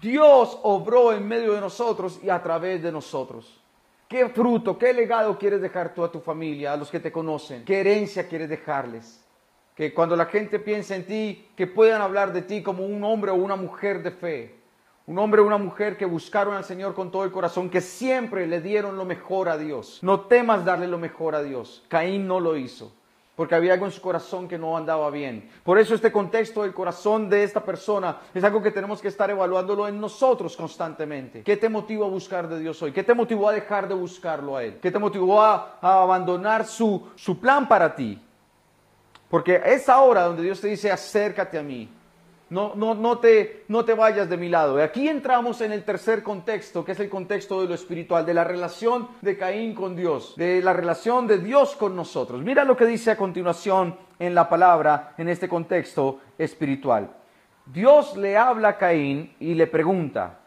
Dios 0.00 0.58
obró 0.62 1.12
en 1.12 1.28
medio 1.28 1.52
de 1.52 1.60
nosotros 1.60 2.18
y 2.22 2.30
a 2.30 2.42
través 2.42 2.82
de 2.82 2.90
nosotros. 2.90 3.60
¿Qué 4.08 4.30
fruto, 4.30 4.78
qué 4.78 4.94
legado 4.94 5.38
quieres 5.38 5.60
dejar 5.60 5.92
tú 5.92 6.02
a 6.02 6.10
tu 6.10 6.20
familia, 6.20 6.72
a 6.72 6.78
los 6.78 6.90
que 6.90 6.98
te 6.98 7.12
conocen? 7.12 7.66
¿Qué 7.66 7.80
herencia 7.80 8.26
quieres 8.26 8.48
dejarles? 8.48 9.22
Que 9.76 9.92
cuando 9.92 10.16
la 10.16 10.24
gente 10.24 10.58
piense 10.60 10.96
en 10.96 11.04
ti, 11.04 11.46
que 11.54 11.66
puedan 11.66 12.00
hablar 12.00 12.32
de 12.32 12.40
ti 12.40 12.62
como 12.62 12.86
un 12.86 13.04
hombre 13.04 13.32
o 13.32 13.34
una 13.34 13.56
mujer 13.56 14.02
de 14.02 14.12
fe 14.12 14.63
un 15.06 15.18
hombre 15.18 15.42
o 15.42 15.46
una 15.46 15.58
mujer 15.58 15.96
que 15.96 16.06
buscaron 16.06 16.54
al 16.54 16.64
Señor 16.64 16.94
con 16.94 17.10
todo 17.10 17.24
el 17.24 17.32
corazón, 17.32 17.68
que 17.68 17.80
siempre 17.80 18.46
le 18.46 18.60
dieron 18.60 18.96
lo 18.96 19.04
mejor 19.04 19.48
a 19.48 19.58
Dios. 19.58 19.98
No 20.02 20.20
temas 20.22 20.64
darle 20.64 20.88
lo 20.88 20.98
mejor 20.98 21.34
a 21.34 21.42
Dios. 21.42 21.84
Caín 21.88 22.26
no 22.26 22.40
lo 22.40 22.56
hizo, 22.56 22.90
porque 23.36 23.54
había 23.54 23.74
algo 23.74 23.84
en 23.84 23.92
su 23.92 24.00
corazón 24.00 24.48
que 24.48 24.56
no 24.56 24.78
andaba 24.78 25.10
bien. 25.10 25.50
Por 25.62 25.78
eso 25.78 25.94
este 25.94 26.10
contexto 26.10 26.62
del 26.62 26.72
corazón 26.72 27.28
de 27.28 27.42
esta 27.42 27.62
persona 27.62 28.18
es 28.32 28.42
algo 28.44 28.62
que 28.62 28.70
tenemos 28.70 29.02
que 29.02 29.08
estar 29.08 29.28
evaluándolo 29.28 29.86
en 29.88 30.00
nosotros 30.00 30.56
constantemente. 30.56 31.42
¿Qué 31.42 31.58
te 31.58 31.68
motivó 31.68 32.06
a 32.06 32.08
buscar 32.08 32.48
de 32.48 32.58
Dios 32.58 32.80
hoy? 32.80 32.92
¿Qué 32.92 33.02
te 33.02 33.12
motivó 33.12 33.50
a 33.50 33.52
dejar 33.52 33.86
de 33.86 33.94
buscarlo 33.94 34.56
a 34.56 34.64
Él? 34.64 34.78
¿Qué 34.80 34.90
te 34.90 34.98
motivó 34.98 35.42
a, 35.42 35.78
abandonar 35.82 36.64
su, 36.64 37.08
su 37.14 37.38
plan 37.38 37.68
para 37.68 37.94
ti? 37.94 38.18
Porque 39.28 39.60
es 39.66 39.86
ahora 39.90 40.22
donde 40.22 40.44
Dios 40.44 40.62
te 40.62 40.68
dice, 40.68 40.90
acércate 40.90 41.58
a 41.58 41.62
mí. 41.62 41.90
No, 42.54 42.72
no, 42.76 42.94
no, 42.94 43.18
te, 43.18 43.64
no 43.66 43.84
te 43.84 43.94
vayas 43.94 44.30
de 44.30 44.36
mi 44.36 44.48
lado. 44.48 44.80
Aquí 44.80 45.08
entramos 45.08 45.60
en 45.60 45.72
el 45.72 45.82
tercer 45.82 46.22
contexto, 46.22 46.84
que 46.84 46.92
es 46.92 47.00
el 47.00 47.10
contexto 47.10 47.60
de 47.60 47.66
lo 47.66 47.74
espiritual, 47.74 48.24
de 48.24 48.32
la 48.32 48.44
relación 48.44 49.08
de 49.22 49.36
Caín 49.36 49.74
con 49.74 49.96
Dios, 49.96 50.34
de 50.36 50.62
la 50.62 50.72
relación 50.72 51.26
de 51.26 51.38
Dios 51.38 51.74
con 51.74 51.96
nosotros. 51.96 52.42
Mira 52.42 52.62
lo 52.62 52.76
que 52.76 52.86
dice 52.86 53.10
a 53.10 53.16
continuación 53.16 53.96
en 54.20 54.36
la 54.36 54.48
palabra, 54.48 55.14
en 55.18 55.28
este 55.28 55.48
contexto 55.48 56.20
espiritual. 56.38 57.10
Dios 57.66 58.16
le 58.16 58.36
habla 58.36 58.68
a 58.68 58.78
Caín 58.78 59.34
y 59.40 59.54
le 59.54 59.66
pregunta, 59.66 60.38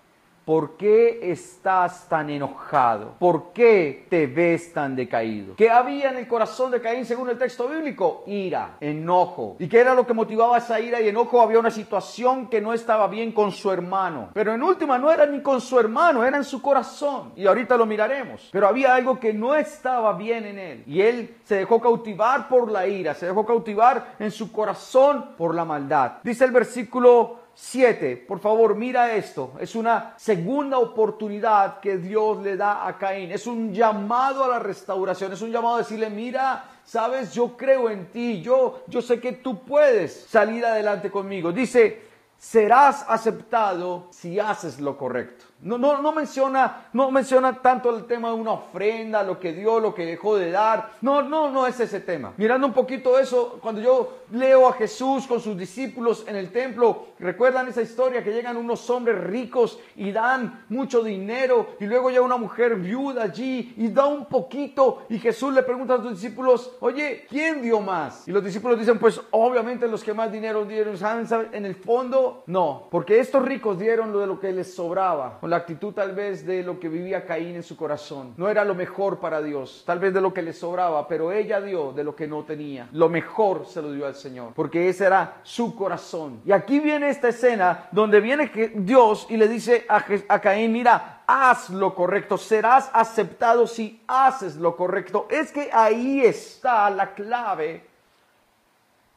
¿Por 0.47 0.77
qué 0.77 1.29
estás 1.29 2.07
tan 2.07 2.29
enojado? 2.29 3.15
¿Por 3.19 3.51
qué 3.51 4.05
te 4.09 4.27
ves 4.27 4.71
tan 4.71 4.95
decaído? 4.95 5.57
¿Qué 5.57 5.69
había 5.69 6.09
en 6.09 6.15
el 6.15 6.25
corazón 6.25 6.71
de 6.71 6.79
Caín 6.79 7.03
según 7.03 7.29
el 7.29 7.37
texto 7.37 7.67
bíblico? 7.67 8.23
Ira, 8.27 8.77
enojo. 8.79 9.57
¿Y 9.59 9.67
qué 9.67 9.81
era 9.81 9.93
lo 9.93 10.07
que 10.07 10.13
motivaba 10.13 10.57
esa 10.57 10.79
ira 10.79 11.01
y 11.01 11.09
enojo? 11.09 11.41
Había 11.41 11.59
una 11.59 11.69
situación 11.69 12.47
que 12.47 12.61
no 12.61 12.73
estaba 12.73 13.09
bien 13.09 13.33
con 13.33 13.51
su 13.51 13.69
hermano. 13.73 14.29
Pero 14.33 14.53
en 14.53 14.63
última 14.63 14.97
no 14.97 15.11
era 15.11 15.25
ni 15.25 15.41
con 15.41 15.59
su 15.59 15.77
hermano, 15.81 16.23
era 16.23 16.37
en 16.37 16.45
su 16.45 16.61
corazón. 16.61 17.33
Y 17.35 17.45
ahorita 17.45 17.75
lo 17.75 17.85
miraremos. 17.85 18.47
Pero 18.49 18.69
había 18.69 18.95
algo 18.95 19.19
que 19.19 19.33
no 19.33 19.53
estaba 19.53 20.13
bien 20.13 20.45
en 20.45 20.59
él. 20.59 20.83
Y 20.87 21.01
él 21.01 21.35
se 21.43 21.55
dejó 21.55 21.81
cautivar 21.81 22.47
por 22.47 22.71
la 22.71 22.87
ira, 22.87 23.15
se 23.15 23.25
dejó 23.25 23.45
cautivar 23.45 24.15
en 24.17 24.31
su 24.31 24.49
corazón 24.53 25.31
por 25.37 25.53
la 25.53 25.65
maldad. 25.65 26.19
Dice 26.23 26.45
el 26.45 26.51
versículo 26.51 27.46
7, 27.59 28.17
por 28.27 28.39
favor, 28.39 28.75
mira 28.75 29.15
esto. 29.15 29.53
Es 29.59 29.73
una 29.73 30.13
segunda 30.15 30.77
oportunidad 30.77 31.79
que 31.79 31.97
Dios 31.97 32.43
le 32.43 32.55
da 32.55 32.87
a 32.87 32.99
Caín. 32.99 33.31
Es 33.31 33.47
un 33.47 33.73
llamado 33.73 34.43
a 34.43 34.47
la 34.47 34.59
restauración. 34.59 35.33
Es 35.33 35.41
un 35.41 35.51
llamado 35.51 35.75
a 35.75 35.79
decirle, 35.79 36.11
mira, 36.11 36.65
sabes, 36.85 37.33
yo 37.33 37.57
creo 37.57 37.89
en 37.89 38.11
ti. 38.11 38.43
Yo, 38.43 38.83
yo 38.85 39.01
sé 39.01 39.19
que 39.19 39.31
tú 39.31 39.63
puedes 39.63 40.27
salir 40.29 40.63
adelante 40.63 41.09
conmigo. 41.09 41.51
Dice, 41.51 42.06
serás 42.37 43.05
aceptado 43.07 44.07
si 44.11 44.39
haces 44.39 44.79
lo 44.79 44.97
correcto. 44.97 45.45
No, 45.59 45.79
no, 45.79 46.03
no, 46.03 46.11
menciona, 46.11 46.87
no 46.93 47.09
menciona 47.09 47.61
tanto 47.61 47.95
el 47.95 48.05
tema 48.05 48.29
de 48.29 48.35
una 48.35 48.51
ofrenda, 48.51 49.23
lo 49.23 49.39
que 49.39 49.53
dio, 49.53 49.79
lo 49.79 49.95
que 49.95 50.05
dejó 50.05 50.35
de 50.37 50.51
dar. 50.51 50.91
No, 51.01 51.23
no, 51.23 51.49
no 51.49 51.65
es 51.65 51.79
ese 51.79 51.99
tema. 51.99 52.33
Mirando 52.37 52.67
un 52.67 52.73
poquito 52.73 53.17
eso, 53.17 53.57
cuando 53.59 53.81
yo 53.81 54.19
leo 54.31 54.67
a 54.67 54.73
Jesús 54.73 55.25
con 55.25 55.41
sus 55.41 55.57
discípulos 55.57 56.25
en 56.27 56.35
el 56.35 56.51
templo, 56.51 57.07
recuerdan 57.17 57.67
esa 57.67 57.81
historia 57.81 58.23
que 58.23 58.31
llegan 58.31 58.55
unos 58.55 58.87
hombres 58.91 59.19
ricos 59.19 59.79
y 59.95 60.11
dan 60.11 60.63
mucho 60.69 61.01
dinero 61.01 61.69
y 61.79 61.85
luego 61.85 62.11
llega 62.11 62.21
una 62.21 62.37
mujer 62.37 62.75
viuda 62.75 63.23
allí 63.23 63.73
y 63.77 63.87
da 63.87 64.05
un 64.05 64.25
poquito 64.25 65.05
y 65.09 65.17
Jesús 65.17 65.53
le 65.55 65.63
pregunta 65.63 65.95
a 65.95 66.01
sus 66.03 66.21
discípulos, 66.21 66.73
oye, 66.81 67.25
¿quién 67.27 67.63
dio 67.63 67.79
más? 67.79 68.27
Y 68.27 68.31
los 68.31 68.43
discípulos 68.43 68.77
dicen, 68.77 68.99
pues 68.99 69.19
obviamente 69.31 69.87
los 69.87 70.03
que 70.03 70.13
más 70.13 70.31
dinero 70.31 70.65
dieron, 70.65 70.97
¿saben? 70.97 71.27
En 71.51 71.65
el 71.65 71.75
fondo, 71.75 72.26
no, 72.45 72.87
porque 72.91 73.19
estos 73.19 73.43
ricos 73.43 73.79
dieron 73.79 74.11
lo 74.11 74.19
de 74.19 74.27
lo 74.27 74.39
que 74.39 74.51
les 74.51 74.73
sobraba 74.73 75.39
la 75.47 75.57
actitud 75.57 75.93
tal 75.93 76.13
vez 76.13 76.45
de 76.45 76.63
lo 76.63 76.79
que 76.79 76.89
vivía 76.89 77.25
Caín 77.25 77.55
en 77.55 77.63
su 77.63 77.77
corazón. 77.77 78.33
No 78.37 78.49
era 78.49 78.63
lo 78.65 78.75
mejor 78.75 79.19
para 79.19 79.41
Dios, 79.41 79.83
tal 79.85 79.99
vez 79.99 80.13
de 80.13 80.21
lo 80.21 80.33
que 80.33 80.41
le 80.41 80.53
sobraba, 80.53 81.07
pero 81.07 81.31
ella 81.31 81.61
dio 81.61 81.91
de 81.93 82.03
lo 82.03 82.15
que 82.15 82.27
no 82.27 82.43
tenía. 82.43 82.89
Lo 82.91 83.09
mejor 83.09 83.65
se 83.65 83.81
lo 83.81 83.91
dio 83.91 84.05
al 84.05 84.15
Señor, 84.15 84.51
porque 84.53 84.89
ese 84.89 85.05
era 85.05 85.39
su 85.43 85.75
corazón. 85.75 86.41
Y 86.45 86.51
aquí 86.51 86.79
viene 86.79 87.09
esta 87.09 87.29
escena 87.29 87.87
donde 87.91 88.19
viene 88.19 88.51
Dios 88.75 89.27
y 89.29 89.37
le 89.37 89.47
dice 89.47 89.85
a, 89.89 90.03
a 90.27 90.41
Caín, 90.41 90.71
mira, 90.71 91.23
haz 91.25 91.69
lo 91.69 91.95
correcto, 91.95 92.37
serás 92.37 92.89
aceptado 92.93 93.67
si 93.67 94.01
haces 94.07 94.57
lo 94.57 94.75
correcto. 94.75 95.27
Es 95.29 95.51
que 95.51 95.69
ahí 95.71 96.21
está 96.21 96.89
la 96.89 97.13
clave 97.13 97.96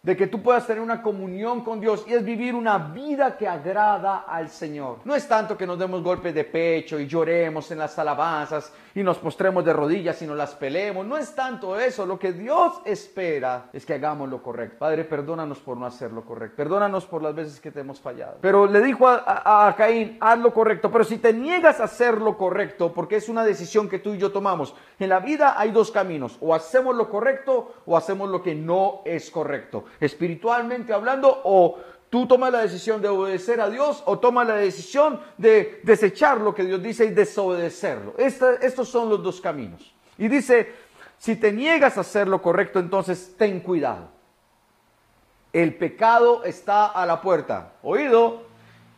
de 0.02 0.16
que 0.16 0.26
tú 0.26 0.42
puedas 0.42 0.66
tener 0.66 0.82
una 0.82 1.02
comunión 1.02 1.62
con 1.62 1.80
Dios 1.80 2.04
y 2.06 2.14
es 2.14 2.24
vivir 2.24 2.54
una 2.54 2.78
vida 2.78 3.36
que 3.36 3.46
agrada 3.46 4.24
al 4.26 4.48
Señor. 4.48 4.98
No 5.04 5.14
es 5.14 5.28
tanto 5.28 5.58
que 5.58 5.66
nos 5.66 5.78
demos 5.78 6.02
golpes 6.02 6.34
de 6.34 6.44
pecho 6.44 6.98
y 6.98 7.06
lloremos 7.06 7.70
en 7.70 7.78
las 7.78 7.98
alabanzas 7.98 8.72
y 8.94 9.02
nos 9.02 9.18
postremos 9.18 9.62
de 9.64 9.74
rodillas 9.74 10.20
y 10.22 10.26
nos 10.26 10.38
las 10.38 10.54
peleemos. 10.54 11.06
No 11.06 11.18
es 11.18 11.34
tanto 11.34 11.78
eso. 11.78 12.06
Lo 12.06 12.18
que 12.18 12.32
Dios 12.32 12.80
espera 12.86 13.68
es 13.74 13.84
que 13.84 13.94
hagamos 13.94 14.28
lo 14.30 14.42
correcto. 14.42 14.78
Padre, 14.78 15.04
perdónanos 15.04 15.58
por 15.58 15.76
no 15.76 15.84
hacer 15.84 16.12
lo 16.12 16.24
correcto. 16.24 16.56
Perdónanos 16.56 17.04
por 17.04 17.22
las 17.22 17.34
veces 17.34 17.60
que 17.60 17.70
te 17.70 17.80
hemos 17.80 18.00
fallado. 18.00 18.38
Pero 18.40 18.66
le 18.66 18.80
dijo 18.80 19.06
a, 19.06 19.68
a 19.68 19.76
Caín, 19.76 20.16
haz 20.20 20.38
lo 20.38 20.54
correcto. 20.54 20.90
Pero 20.90 21.04
si 21.04 21.18
te 21.18 21.34
niegas 21.34 21.78
a 21.78 21.84
hacer 21.84 22.18
lo 22.18 22.38
correcto, 22.38 22.92
porque 22.92 23.16
es 23.16 23.28
una 23.28 23.44
decisión 23.44 23.88
que 23.88 23.98
tú 23.98 24.14
y 24.14 24.18
yo 24.18 24.32
tomamos, 24.32 24.74
en 24.98 25.10
la 25.10 25.20
vida 25.20 25.54
hay 25.58 25.72
dos 25.72 25.90
caminos. 25.90 26.38
O 26.40 26.54
hacemos 26.54 26.96
lo 26.96 27.10
correcto 27.10 27.74
o 27.84 27.98
hacemos 27.98 28.30
lo 28.30 28.42
que 28.42 28.54
no 28.54 29.02
es 29.04 29.30
correcto 29.30 29.84
espiritualmente 29.98 30.92
hablando, 30.92 31.40
o 31.44 31.78
tú 32.10 32.26
tomas 32.26 32.52
la 32.52 32.60
decisión 32.60 33.00
de 33.00 33.08
obedecer 33.08 33.60
a 33.60 33.70
Dios 33.70 34.02
o 34.04 34.18
tomas 34.18 34.46
la 34.46 34.56
decisión 34.56 35.20
de 35.38 35.80
desechar 35.84 36.40
lo 36.40 36.54
que 36.54 36.64
Dios 36.64 36.82
dice 36.82 37.04
y 37.06 37.10
desobedecerlo. 37.10 38.14
estos 38.18 38.88
son 38.88 39.08
los 39.08 39.22
dos 39.22 39.40
caminos. 39.40 39.94
Y 40.18 40.28
dice, 40.28 40.72
si 41.18 41.36
te 41.36 41.52
niegas 41.52 41.96
a 41.96 42.02
hacer 42.02 42.28
lo 42.28 42.42
correcto, 42.42 42.78
entonces 42.78 43.34
ten 43.38 43.60
cuidado. 43.60 44.08
El 45.52 45.74
pecado 45.76 46.44
está 46.44 46.86
a 46.86 47.06
la 47.06 47.20
puerta. 47.20 47.72
Oído, 47.82 48.49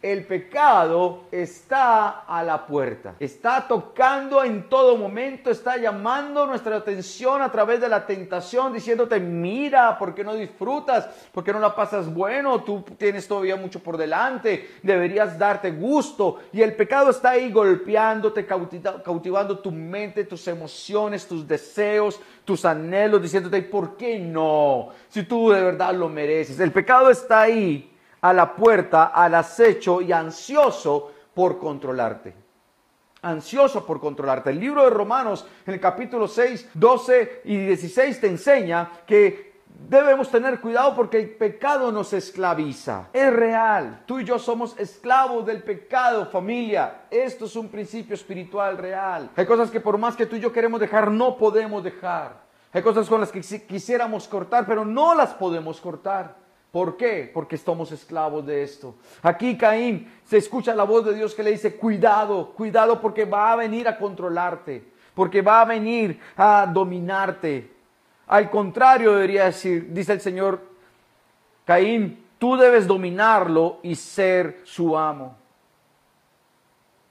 el 0.03 0.25
pecado 0.27 1.25
está 1.31 2.25
a 2.27 2.43
la 2.43 2.67
puerta, 2.67 3.15
está 3.21 3.69
tocando 3.69 4.43
en 4.43 4.69
todo 4.69 4.97
momento, 4.97 5.49
está 5.49 5.77
llamando 5.77 6.45
nuestra 6.45 6.77
atención 6.77 7.41
a 7.41 7.53
través 7.53 7.81
de 7.81 7.89
la 7.89 8.05
tentación, 8.05 8.73
diciéndote, 8.73 9.21
mira, 9.21 9.97
¿por 9.97 10.13
qué 10.13 10.25
no 10.25 10.35
disfrutas? 10.35 11.07
¿Por 11.31 11.45
qué 11.45 11.53
no 11.53 11.61
la 11.61 11.77
pasas 11.77 12.13
bueno? 12.13 12.65
Tú 12.65 12.85
tienes 12.99 13.29
todavía 13.29 13.55
mucho 13.55 13.81
por 13.81 13.97
delante, 13.97 14.71
deberías 14.83 15.39
darte 15.39 15.71
gusto. 15.71 16.41
Y 16.53 16.63
el 16.63 16.75
pecado 16.75 17.11
está 17.11 17.31
ahí 17.31 17.53
golpeándote, 17.53 18.45
cautivando 18.45 19.61
tu 19.61 19.71
mente, 19.71 20.25
tus 20.25 20.49
emociones, 20.49 21.29
tus 21.29 21.47
deseos, 21.47 22.19
tus 22.45 22.65
anhelos, 22.65 23.23
diciéndote, 23.23 23.63
¿por 23.63 23.97
qué 23.97 24.19
no? 24.19 24.89
Si 25.09 25.23
tú 25.23 25.51
de 25.51 25.63
verdad 25.63 25.95
lo 25.95 26.09
mereces. 26.09 26.59
El 26.59 26.73
pecado 26.73 27.09
está 27.09 27.43
ahí 27.43 27.92
a 28.23 28.33
la 28.33 28.55
puerta, 28.55 29.07
al 29.07 29.35
acecho 29.35 30.01
y 30.01 30.13
ansioso 30.13 31.13
por 31.35 31.59
controlarte. 31.59 32.35
Ansioso 33.23 33.85
por 33.85 34.01
controlarte. 34.01 34.51
El 34.51 34.61
libro 34.61 34.85
de 34.85 34.91
Romanos 34.91 35.47
en 35.67 35.75
el 35.75 35.81
capítulo 35.81 36.27
6, 36.27 36.71
12 36.75 37.43
y 37.45 37.57
16 37.57 38.21
te 38.21 38.27
enseña 38.29 38.91
que 39.07 39.53
debemos 39.89 40.31
tener 40.31 40.61
cuidado 40.61 40.95
porque 40.95 41.19
el 41.19 41.31
pecado 41.31 41.91
nos 41.91 42.13
esclaviza. 42.13 43.09
Es 43.13 43.33
real. 43.33 44.03
Tú 44.07 44.21
y 44.21 44.25
yo 44.25 44.39
somos 44.39 44.79
esclavos 44.79 45.45
del 45.47 45.63
pecado, 45.63 46.27
familia. 46.27 47.03
Esto 47.11 47.47
es 47.47 47.57
un 47.57 47.69
principio 47.69 48.15
espiritual 48.15 48.79
real. 48.79 49.31
Hay 49.37 49.47
cosas 49.47 49.71
que 49.71 49.81
por 49.81 49.99
más 49.99 50.17
que 50.17 50.27
tú 50.27 50.37
y 50.37 50.41
yo 50.41 50.53
queremos 50.53 50.81
dejar, 50.81 51.11
no 51.11 51.37
podemos 51.37 51.83
dejar. 51.83 52.43
Hay 52.73 52.83
cosas 52.83 53.09
con 53.09 53.21
las 53.21 53.31
que 53.31 53.41
quisiéramos 53.41 54.27
cortar, 54.29 54.65
pero 54.67 54.85
no 54.85 55.15
las 55.15 55.35
podemos 55.35 55.81
cortar. 55.81 56.42
¿Por 56.73 56.97
qué? 56.97 57.31
Porque 57.33 57.57
estamos 57.57 57.93
esclavos 57.93 58.47
de 58.47 58.63
esto. 58.63 58.95
Aquí 59.23 59.59
Caín 59.59 60.11
se 60.25 60.39
escucha 60.39 60.75
la 60.75 60.85
voz 60.85 61.05
de 61.05 61.15
Dios 61.15 61.35
que 61.35 61.43
le 61.43 61.51
dice, 61.51 61.77
cuidado, 61.77 62.53
cuidado 62.55 62.99
porque 62.99 63.27
va 63.27 63.53
a 63.53 63.57
venir 63.57 63.87
a 63.87 63.99
controlarte, 63.99 64.83
porque 65.15 65.43
va 65.43 65.61
a 65.61 65.67
venir 65.67 66.19
a 66.35 66.67
dominarte. 66.67 67.71
Al 68.27 68.49
contrario, 68.49 69.13
debería 69.13 69.45
decir, 69.45 69.93
dice 69.93 70.15
el 70.15 70.23
Señor, 70.23 70.61
Caín, 71.67 72.25
tú 72.39 72.57
debes 72.57 72.87
dominarlo 72.87 73.79
y 73.83 73.95
ser 73.95 74.63
su 74.65 74.97
amo. 74.97 75.37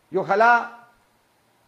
Y 0.09 0.17
ojalá 0.17 0.87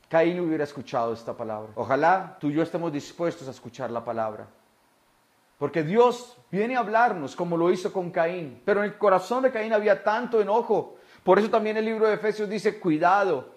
Caín 0.10 0.40
hubiera 0.40 0.64
escuchado 0.64 1.14
esta 1.14 1.38
palabra. 1.38 1.72
Ojalá 1.76 2.38
tú 2.40 2.50
y 2.50 2.54
yo 2.54 2.64
estemos 2.64 2.92
dispuestos 2.92 3.48
a 3.48 3.52
escuchar 3.52 3.92
la 3.92 4.04
palabra. 4.04 4.48
Porque 5.64 5.82
Dios 5.82 6.36
viene 6.52 6.76
a 6.76 6.80
hablarnos 6.80 7.38
como 7.38 7.56
lo 7.56 7.72
hizo 7.72 7.94
con 7.94 8.12
Caín. 8.12 8.62
Pero 8.66 8.82
en 8.82 8.88
el 8.88 8.98
corazón 8.98 9.44
de 9.44 9.50
Caín 9.50 9.72
había 9.72 10.04
tanto 10.04 10.42
enojo. 10.42 10.98
Por 11.24 11.40
eso 11.40 11.50
también 11.50 11.78
el 11.78 11.86
libro 11.86 12.06
de 12.06 12.16
Efesios 12.16 12.50
dice, 12.50 12.82
cuidado. 12.82 13.54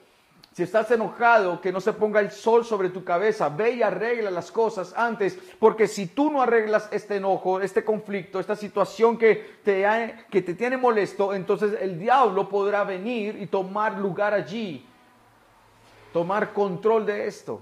Si 0.52 0.62
estás 0.62 0.88
enojado, 0.92 1.60
que 1.60 1.72
no 1.72 1.80
se 1.80 1.92
ponga 1.94 2.20
el 2.20 2.30
sol 2.30 2.64
sobre 2.64 2.90
tu 2.90 3.02
cabeza. 3.02 3.48
Ve 3.48 3.72
y 3.72 3.82
arregla 3.82 4.30
las 4.30 4.52
cosas 4.52 4.94
antes. 4.96 5.36
Porque 5.58 5.88
si 5.88 6.06
tú 6.06 6.30
no 6.30 6.40
arreglas 6.40 6.88
este 6.92 7.16
enojo, 7.16 7.60
este 7.60 7.84
conflicto, 7.84 8.38
esta 8.38 8.54
situación 8.54 9.18
que 9.18 9.58
te, 9.64 9.84
que 10.30 10.42
te 10.42 10.54
tiene 10.54 10.76
molesto, 10.76 11.34
entonces 11.34 11.76
el 11.80 11.98
diablo 11.98 12.48
podrá 12.48 12.84
venir 12.84 13.36
y 13.42 13.48
tomar 13.48 13.98
lugar 13.98 14.32
allí. 14.32 14.86
Tomar 16.12 16.52
control 16.52 17.04
de 17.04 17.26
esto. 17.26 17.60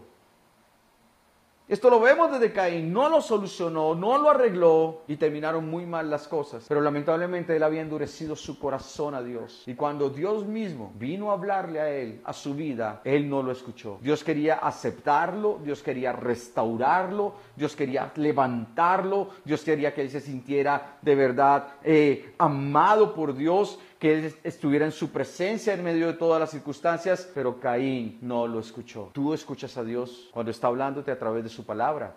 Esto 1.67 1.89
lo 1.89 1.99
vemos 1.99 2.31
desde 2.31 2.53
Caín, 2.53 2.93
no 2.93 3.09
lo 3.09 3.23
solucionó, 3.23 3.95
no 3.95 4.19
lo 4.19 4.29
arregló 4.29 5.03
y 5.09 5.17
terminaron 5.17 5.71
muy 5.71 5.87
mal 5.87 6.11
las 6.11 6.29
cosas. 6.29 6.67
Pero 6.69 6.83
lamentablemente 6.83 7.57
él 7.57 7.63
había 7.63 7.81
endurecido 7.81 8.37
su 8.37 8.59
corazón 8.59 9.15
a 9.15 9.23
Dios. 9.23 9.63
Y 9.67 9.75
cuando 9.75 10.11
Dios 10.11 10.45
mismo 10.45 10.93
vino 10.97 11.31
a 11.31 11.35
hablarle 11.35 11.81
a 11.81 11.91
él, 11.91 12.21
a 12.23 12.35
su 12.35 12.55
vida, 12.55 13.01
él 13.03 13.31
no 13.31 13.43
lo 13.43 13.51
escuchó. 13.51 13.99
Dios 14.03 14.23
quería 14.23 14.57
aceptarlo, 14.57 15.59
Dios 15.65 15.83
quería 15.83 16.13
restaurarlo, 16.13 17.33
Dios 17.57 17.75
quería 17.75 18.13
levantarlo, 18.17 19.31
Dios 19.43 19.63
quería 19.63 19.95
que 19.95 20.03
él 20.03 20.11
se 20.11 20.21
sintiera 20.21 20.99
de 21.01 21.15
verdad 21.15 21.77
eh, 21.83 22.35
amado 22.37 23.15
por 23.15 23.35
Dios 23.35 23.79
que 24.05 24.35
estuviera 24.45 24.85
en 24.85 24.93
su 24.93 25.11
presencia 25.11 25.73
en 25.73 25.83
medio 25.83 26.09
de 26.09 26.13
todas 26.13 26.39
las 26.39 26.51
circunstancias, 26.51 27.27
pero 27.35 27.59
Caín 27.59 28.19
no 28.21 28.47
lo 28.47 28.61
escuchó. 28.61 29.09
Tú 29.15 29.33
escuchas 29.33 29.79
a 29.79 29.83
Dios 29.83 30.29
cuando 30.31 30.51
está 30.51 30.67
hablándote 30.67 31.11
a 31.11 31.19
través 31.19 31.43
de 31.43 31.49
su 31.49 31.65
palabra. 31.65 32.15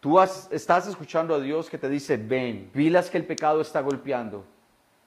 Tú 0.00 0.18
estás 0.18 0.86
escuchando 0.86 1.34
a 1.34 1.38
Dios 1.38 1.68
que 1.68 1.76
te 1.76 1.90
dice, 1.90 2.16
ven, 2.16 2.70
vilas 2.72 3.10
que 3.10 3.18
el 3.18 3.26
pecado 3.26 3.60
está 3.60 3.82
golpeando. 3.82 4.46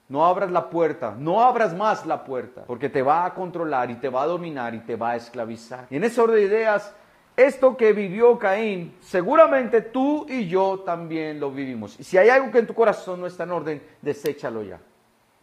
No 0.08 0.24
abras 0.24 0.52
la 0.52 0.70
puerta, 0.70 1.16
no 1.18 1.42
abras 1.42 1.74
más 1.74 2.06
la 2.06 2.22
puerta, 2.22 2.62
porque 2.64 2.88
te 2.88 3.02
va 3.02 3.24
a 3.24 3.34
controlar 3.34 3.90
y 3.90 3.96
te 3.96 4.08
va 4.08 4.22
a 4.22 4.26
dominar 4.26 4.72
y 4.72 4.78
te 4.82 4.94
va 4.94 5.10
a 5.10 5.16
esclavizar. 5.16 5.88
Y 5.90 5.96
en 5.96 6.04
ese 6.04 6.20
orden 6.20 6.36
de 6.36 6.42
ideas, 6.44 6.94
esto 7.36 7.76
que 7.76 7.92
vivió 7.92 8.38
Caín, 8.38 8.94
seguramente 9.00 9.80
tú 9.80 10.26
y 10.28 10.46
yo 10.46 10.78
también 10.86 11.40
lo 11.40 11.50
vivimos. 11.50 11.98
Y 11.98 12.04
si 12.04 12.16
hay 12.18 12.28
algo 12.28 12.52
que 12.52 12.58
en 12.58 12.68
tu 12.68 12.74
corazón 12.74 13.20
no 13.20 13.26
está 13.26 13.42
en 13.42 13.50
orden, 13.50 13.82
deséchalo 14.00 14.62
ya. 14.62 14.78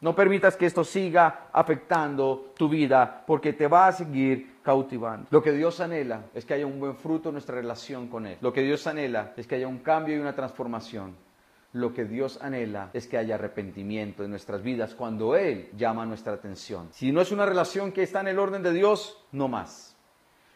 No 0.02 0.16
permitas 0.16 0.58
que 0.58 0.66
esto 0.66 0.84
siga 0.84 1.48
afectando 1.54 2.54
tu 2.58 2.68
vida 2.68 3.24
porque 3.26 3.54
te 3.54 3.68
va 3.68 3.88
a 3.88 3.92
seguir 3.92 4.58
cautivando. 4.64 5.28
Lo 5.30 5.44
que 5.44 5.52
Dios 5.52 5.80
anhela 5.80 6.24
es 6.34 6.44
que 6.44 6.56
haya 6.56 6.66
un 6.66 6.80
buen 6.80 6.96
fruto 6.96 7.30
en 7.30 7.34
nuestra 7.34 7.56
relación 7.56 8.08
con 8.08 8.26
Él. 8.26 8.38
Lo 8.42 8.52
que 8.52 8.64
Dios 8.64 8.88
anhela 8.88 9.34
es 9.38 9.46
que 9.46 9.56
haya 9.56 9.68
un 9.68 9.78
cambio 9.78 10.18
y 10.18 10.20
una 10.20 10.34
transformación. 10.34 11.16
Lo 11.74 11.94
que 11.94 12.04
Dios 12.06 12.40
anhela 12.42 12.90
es 12.94 13.08
que 13.08 13.18
haya 13.18 13.36
arrepentimiento 13.36 14.24
en 14.24 14.32
nuestras 14.32 14.64
vidas 14.64 14.96
cuando 14.96 15.36
Él 15.36 15.70
llama 15.78 16.06
nuestra 16.06 16.34
atención. 16.34 16.90
Si 16.92 17.12
no 17.12 17.22
es 17.22 17.32
una 17.32 17.46
relación 17.46 17.92
que 17.92 18.02
está 18.02 18.22
en 18.22 18.30
el 18.30 18.40
orden 18.40 18.64
de 18.64 18.74
Dios, 18.74 19.24
no 19.32 19.48
más. 19.48 19.96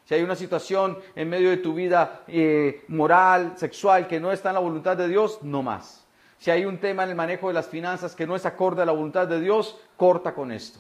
Si 0.06 0.14
hay 0.16 0.24
una 0.24 0.36
situación 0.36 0.98
en 1.16 1.30
medio 1.30 1.52
de 1.52 1.58
tu 1.58 1.74
vida 1.74 2.24
eh, 2.28 2.84
moral, 2.88 3.54
sexual, 3.58 4.08
que 4.08 4.20
no 4.20 4.32
está 4.32 4.50
en 4.50 4.56
la 4.56 4.60
voluntad 4.60 4.98
de 4.98 5.08
Dios, 5.08 5.40
no 5.44 5.64
más. 5.64 6.06
Si 6.38 6.52
hay 6.52 6.66
un 6.66 6.80
tema 6.80 7.04
en 7.04 7.10
el 7.10 7.16
manejo 7.16 7.48
de 7.48 7.54
las 7.54 7.68
finanzas 7.68 8.16
que 8.16 8.28
no 8.28 8.36
es 8.36 8.46
acorde 8.46 8.82
a 8.82 8.86
la 8.86 8.92
voluntad 8.92 9.28
de 9.28 9.40
Dios, 9.40 9.80
corta 9.98 10.34
con 10.34 10.52
esto. 10.52 10.80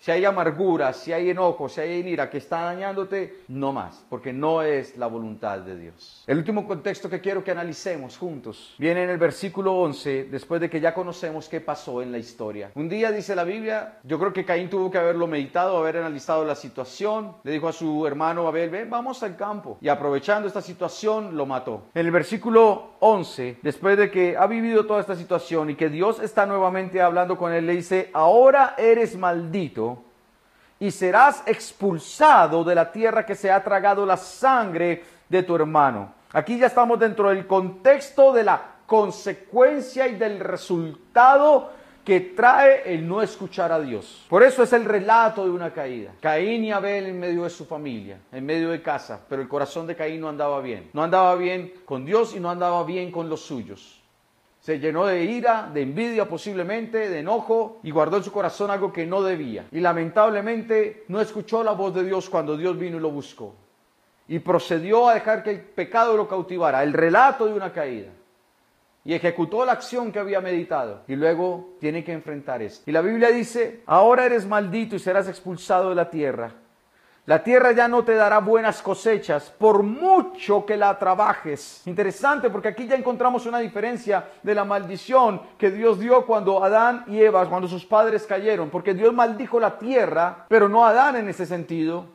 Si 0.00 0.12
hay 0.12 0.24
amargura, 0.24 0.92
si 0.92 1.12
hay 1.12 1.30
enojo, 1.30 1.68
si 1.68 1.80
hay 1.80 2.06
ira 2.06 2.30
que 2.30 2.38
está 2.38 2.62
dañándote, 2.62 3.42
no 3.48 3.72
más, 3.72 4.04
porque 4.08 4.32
no 4.32 4.62
es 4.62 4.96
la 4.96 5.08
voluntad 5.08 5.58
de 5.58 5.76
Dios. 5.76 6.22
El 6.26 6.38
último 6.38 6.68
contexto 6.68 7.10
que 7.10 7.20
quiero 7.20 7.42
que 7.42 7.50
analicemos 7.50 8.16
juntos 8.16 8.76
viene 8.78 9.02
en 9.02 9.10
el 9.10 9.18
versículo 9.18 9.74
11, 9.74 10.28
después 10.30 10.60
de 10.60 10.70
que 10.70 10.80
ya 10.80 10.94
conocemos 10.94 11.48
qué 11.48 11.60
pasó 11.60 12.00
en 12.00 12.12
la 12.12 12.18
historia. 12.18 12.70
Un 12.76 12.88
día 12.88 13.10
dice 13.10 13.34
la 13.34 13.42
Biblia, 13.42 13.98
yo 14.04 14.20
creo 14.20 14.32
que 14.32 14.44
Caín 14.44 14.70
tuvo 14.70 14.88
que 14.90 14.98
haberlo 14.98 15.26
meditado, 15.26 15.76
haber 15.76 15.96
analizado 15.96 16.44
la 16.44 16.54
situación, 16.54 17.34
le 17.42 17.52
dijo 17.52 17.66
a 17.66 17.72
su 17.72 18.06
hermano 18.06 18.46
Abel, 18.46 18.70
ven, 18.70 18.88
vamos 18.88 19.24
al 19.24 19.36
campo, 19.36 19.78
y 19.80 19.88
aprovechando 19.88 20.46
esta 20.46 20.62
situación 20.62 21.36
lo 21.36 21.44
mató. 21.44 21.88
En 21.94 22.06
el 22.06 22.12
versículo 22.12 22.92
11, 23.00 23.58
después 23.62 23.98
de 23.98 24.10
que 24.12 24.36
ha 24.36 24.46
vivido 24.46 24.86
toda 24.86 25.00
esta 25.00 25.16
situación 25.16 25.70
y 25.70 25.74
que 25.74 25.88
Dios 25.88 26.20
está 26.20 26.46
nuevamente 26.46 27.02
hablando 27.02 27.36
con 27.36 27.52
él, 27.52 27.66
le 27.66 27.74
dice, 27.74 28.10
ahora 28.12 28.74
eres 28.78 29.16
maldito 29.16 29.87
y 30.80 30.90
serás 30.90 31.42
expulsado 31.46 32.64
de 32.64 32.74
la 32.74 32.92
tierra 32.92 33.26
que 33.26 33.34
se 33.34 33.50
ha 33.50 33.62
tragado 33.62 34.06
la 34.06 34.16
sangre 34.16 35.02
de 35.28 35.42
tu 35.42 35.56
hermano. 35.56 36.14
Aquí 36.32 36.58
ya 36.58 36.66
estamos 36.66 36.98
dentro 36.98 37.30
del 37.30 37.46
contexto 37.46 38.32
de 38.32 38.44
la 38.44 38.60
consecuencia 38.86 40.06
y 40.06 40.16
del 40.16 40.40
resultado 40.40 41.72
que 42.04 42.20
trae 42.20 42.94
el 42.94 43.06
no 43.06 43.20
escuchar 43.20 43.70
a 43.70 43.78
Dios. 43.80 44.24
Por 44.30 44.42
eso 44.42 44.62
es 44.62 44.72
el 44.72 44.86
relato 44.86 45.44
de 45.44 45.50
una 45.50 45.74
caída. 45.74 46.12
Caín 46.20 46.64
y 46.64 46.72
Abel 46.72 47.04
en 47.04 47.20
medio 47.20 47.44
de 47.44 47.50
su 47.50 47.66
familia, 47.66 48.18
en 48.32 48.46
medio 48.46 48.70
de 48.70 48.80
casa, 48.80 49.20
pero 49.28 49.42
el 49.42 49.48
corazón 49.48 49.86
de 49.86 49.94
Caín 49.94 50.22
no 50.22 50.30
andaba 50.30 50.60
bien. 50.62 50.88
No 50.94 51.02
andaba 51.02 51.34
bien 51.34 51.74
con 51.84 52.06
Dios 52.06 52.34
y 52.34 52.40
no 52.40 52.50
andaba 52.50 52.82
bien 52.84 53.12
con 53.12 53.28
los 53.28 53.42
suyos. 53.42 54.00
Se 54.60 54.78
llenó 54.78 55.06
de 55.06 55.24
ira, 55.24 55.70
de 55.72 55.82
envidia 55.82 56.28
posiblemente, 56.28 57.08
de 57.08 57.20
enojo 57.20 57.78
y 57.82 57.90
guardó 57.90 58.16
en 58.18 58.24
su 58.24 58.32
corazón 58.32 58.70
algo 58.70 58.92
que 58.92 59.06
no 59.06 59.22
debía. 59.22 59.66
Y 59.70 59.80
lamentablemente 59.80 61.04
no 61.08 61.20
escuchó 61.20 61.62
la 61.62 61.72
voz 61.72 61.94
de 61.94 62.04
Dios 62.04 62.28
cuando 62.28 62.56
Dios 62.56 62.78
vino 62.78 62.96
y 62.96 63.00
lo 63.00 63.10
buscó. 63.10 63.54
Y 64.26 64.40
procedió 64.40 65.08
a 65.08 65.14
dejar 65.14 65.42
que 65.42 65.50
el 65.50 65.60
pecado 65.60 66.16
lo 66.16 66.28
cautivara, 66.28 66.82
el 66.82 66.92
relato 66.92 67.46
de 67.46 67.54
una 67.54 67.72
caída. 67.72 68.08
Y 69.04 69.14
ejecutó 69.14 69.64
la 69.64 69.72
acción 69.72 70.12
que 70.12 70.18
había 70.18 70.40
meditado. 70.40 71.02
Y 71.08 71.16
luego 71.16 71.76
tiene 71.80 72.04
que 72.04 72.12
enfrentar 72.12 72.60
esto. 72.60 72.82
Y 72.90 72.92
la 72.92 73.00
Biblia 73.00 73.30
dice, 73.30 73.82
ahora 73.86 74.26
eres 74.26 74.46
maldito 74.46 74.96
y 74.96 74.98
serás 74.98 75.28
expulsado 75.28 75.88
de 75.88 75.94
la 75.94 76.10
tierra 76.10 76.52
la 77.28 77.44
tierra 77.44 77.72
ya 77.72 77.88
no 77.88 78.04
te 78.04 78.14
dará 78.14 78.38
buenas 78.38 78.80
cosechas 78.80 79.52
por 79.58 79.82
mucho 79.82 80.64
que 80.64 80.78
la 80.78 80.98
trabajes. 80.98 81.82
Interesante 81.84 82.48
porque 82.48 82.68
aquí 82.68 82.86
ya 82.86 82.96
encontramos 82.96 83.44
una 83.44 83.58
diferencia 83.58 84.30
de 84.42 84.54
la 84.54 84.64
maldición 84.64 85.42
que 85.58 85.70
Dios 85.70 86.00
dio 86.00 86.24
cuando 86.24 86.64
Adán 86.64 87.04
y 87.06 87.20
Eva, 87.20 87.46
cuando 87.50 87.68
sus 87.68 87.84
padres 87.84 88.24
cayeron. 88.26 88.70
Porque 88.70 88.94
Dios 88.94 89.12
maldijo 89.12 89.60
la 89.60 89.76
tierra, 89.76 90.46
pero 90.48 90.70
no 90.70 90.86
Adán 90.86 91.16
en 91.16 91.28
ese 91.28 91.44
sentido. 91.44 92.06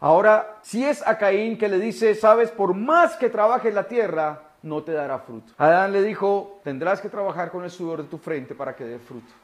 Ahora, 0.00 0.56
si 0.62 0.82
es 0.82 1.06
a 1.06 1.18
Caín 1.18 1.58
que 1.58 1.68
le 1.68 1.78
dice, 1.78 2.14
sabes, 2.14 2.50
por 2.50 2.72
más 2.72 3.16
que 3.16 3.28
trabajes 3.28 3.74
la 3.74 3.84
tierra, 3.84 4.44
no 4.62 4.82
te 4.82 4.92
dará 4.92 5.18
fruto. 5.18 5.52
Adán 5.58 5.92
le 5.92 6.02
dijo, 6.02 6.58
tendrás 6.64 7.02
que 7.02 7.10
trabajar 7.10 7.50
con 7.50 7.64
el 7.64 7.70
sudor 7.70 8.00
de 8.00 8.08
tu 8.08 8.16
frente 8.16 8.54
para 8.54 8.74
que 8.74 8.84
dé 8.84 8.98
fruto. 8.98 9.41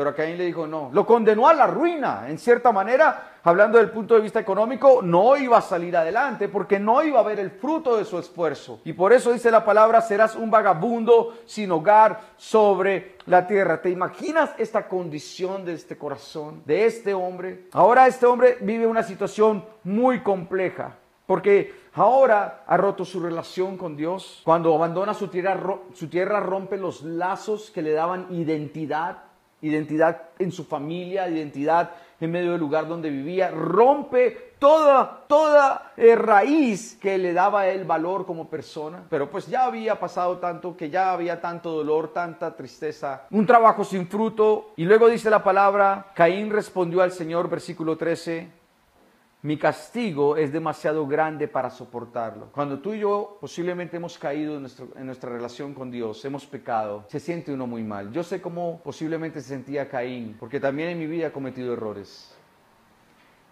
Pero 0.00 0.12
a 0.12 0.14
Caín 0.14 0.38
le 0.38 0.46
dijo 0.46 0.66
no. 0.66 0.88
Lo 0.94 1.04
condenó 1.04 1.46
a 1.46 1.52
la 1.52 1.66
ruina. 1.66 2.24
En 2.26 2.38
cierta 2.38 2.72
manera, 2.72 3.34
hablando 3.42 3.76
del 3.76 3.90
punto 3.90 4.14
de 4.14 4.22
vista 4.22 4.40
económico, 4.40 5.02
no 5.02 5.36
iba 5.36 5.58
a 5.58 5.60
salir 5.60 5.94
adelante 5.94 6.48
porque 6.48 6.80
no 6.80 7.02
iba 7.02 7.20
a 7.20 7.22
ver 7.22 7.38
el 7.38 7.50
fruto 7.50 7.98
de 7.98 8.06
su 8.06 8.18
esfuerzo. 8.18 8.80
Y 8.86 8.94
por 8.94 9.12
eso 9.12 9.30
dice 9.30 9.50
la 9.50 9.62
palabra, 9.62 10.00
serás 10.00 10.36
un 10.36 10.50
vagabundo 10.50 11.34
sin 11.44 11.70
hogar 11.70 12.18
sobre 12.38 13.16
la 13.26 13.46
tierra. 13.46 13.82
¿Te 13.82 13.90
imaginas 13.90 14.54
esta 14.56 14.88
condición 14.88 15.66
de 15.66 15.74
este 15.74 15.98
corazón, 15.98 16.62
de 16.64 16.86
este 16.86 17.12
hombre? 17.12 17.66
Ahora 17.72 18.06
este 18.06 18.24
hombre 18.24 18.56
vive 18.62 18.86
una 18.86 19.02
situación 19.02 19.66
muy 19.84 20.22
compleja. 20.22 20.96
Porque 21.26 21.74
ahora 21.92 22.64
ha 22.66 22.76
roto 22.78 23.04
su 23.04 23.20
relación 23.20 23.76
con 23.76 23.98
Dios. 23.98 24.40
Cuando 24.44 24.74
abandona 24.74 25.12
su 25.12 25.28
tierra, 25.28 25.76
su 25.92 26.08
tierra 26.08 26.40
rompe 26.40 26.78
los 26.78 27.02
lazos 27.02 27.70
que 27.70 27.82
le 27.82 27.92
daban 27.92 28.28
identidad 28.30 29.29
identidad 29.62 30.30
en 30.38 30.52
su 30.52 30.64
familia, 30.64 31.28
identidad 31.28 31.90
en 32.20 32.30
medio 32.30 32.52
del 32.52 32.60
lugar 32.60 32.86
donde 32.86 33.10
vivía, 33.10 33.50
rompe 33.50 34.54
toda, 34.58 35.24
toda 35.26 35.92
eh, 35.96 36.14
raíz 36.14 36.98
que 37.00 37.16
le 37.16 37.32
daba 37.32 37.66
el 37.68 37.84
valor 37.84 38.26
como 38.26 38.48
persona. 38.48 39.04
Pero 39.08 39.30
pues 39.30 39.46
ya 39.46 39.64
había 39.64 39.98
pasado 39.98 40.38
tanto, 40.38 40.76
que 40.76 40.90
ya 40.90 41.12
había 41.12 41.40
tanto 41.40 41.70
dolor, 41.70 42.12
tanta 42.12 42.54
tristeza, 42.54 43.26
un 43.30 43.46
trabajo 43.46 43.84
sin 43.84 44.06
fruto. 44.06 44.72
Y 44.76 44.84
luego 44.84 45.08
dice 45.08 45.30
la 45.30 45.42
palabra, 45.42 46.12
Caín 46.14 46.50
respondió 46.50 47.00
al 47.02 47.12
Señor, 47.12 47.48
versículo 47.48 47.96
13, 47.96 48.59
mi 49.42 49.56
castigo 49.56 50.36
es 50.36 50.52
demasiado 50.52 51.06
grande 51.06 51.48
para 51.48 51.70
soportarlo. 51.70 52.50
Cuando 52.52 52.80
tú 52.80 52.92
y 52.92 53.00
yo 53.00 53.38
posiblemente 53.40 53.96
hemos 53.96 54.18
caído 54.18 54.56
en, 54.56 55.06
nuestra 55.06 55.30
relación 55.30 55.72
con 55.72 55.90
Dios, 55.90 56.22
hemos 56.24 56.46
pecado, 56.46 57.04
se 57.08 57.20
siente 57.20 57.52
uno 57.52 57.66
muy 57.66 57.82
mal. 57.82 58.12
Yo 58.12 58.22
sé 58.22 58.42
cómo 58.42 58.80
posiblemente 58.84 59.40
se 59.40 59.48
sentía 59.48 59.88
Caín, 59.88 60.36
porque 60.38 60.60
también 60.60 60.90
en 60.90 60.98
mi 60.98 61.06
vida 61.06 61.28
he 61.28 61.32
cometido 61.32 61.72
errores 61.72 62.36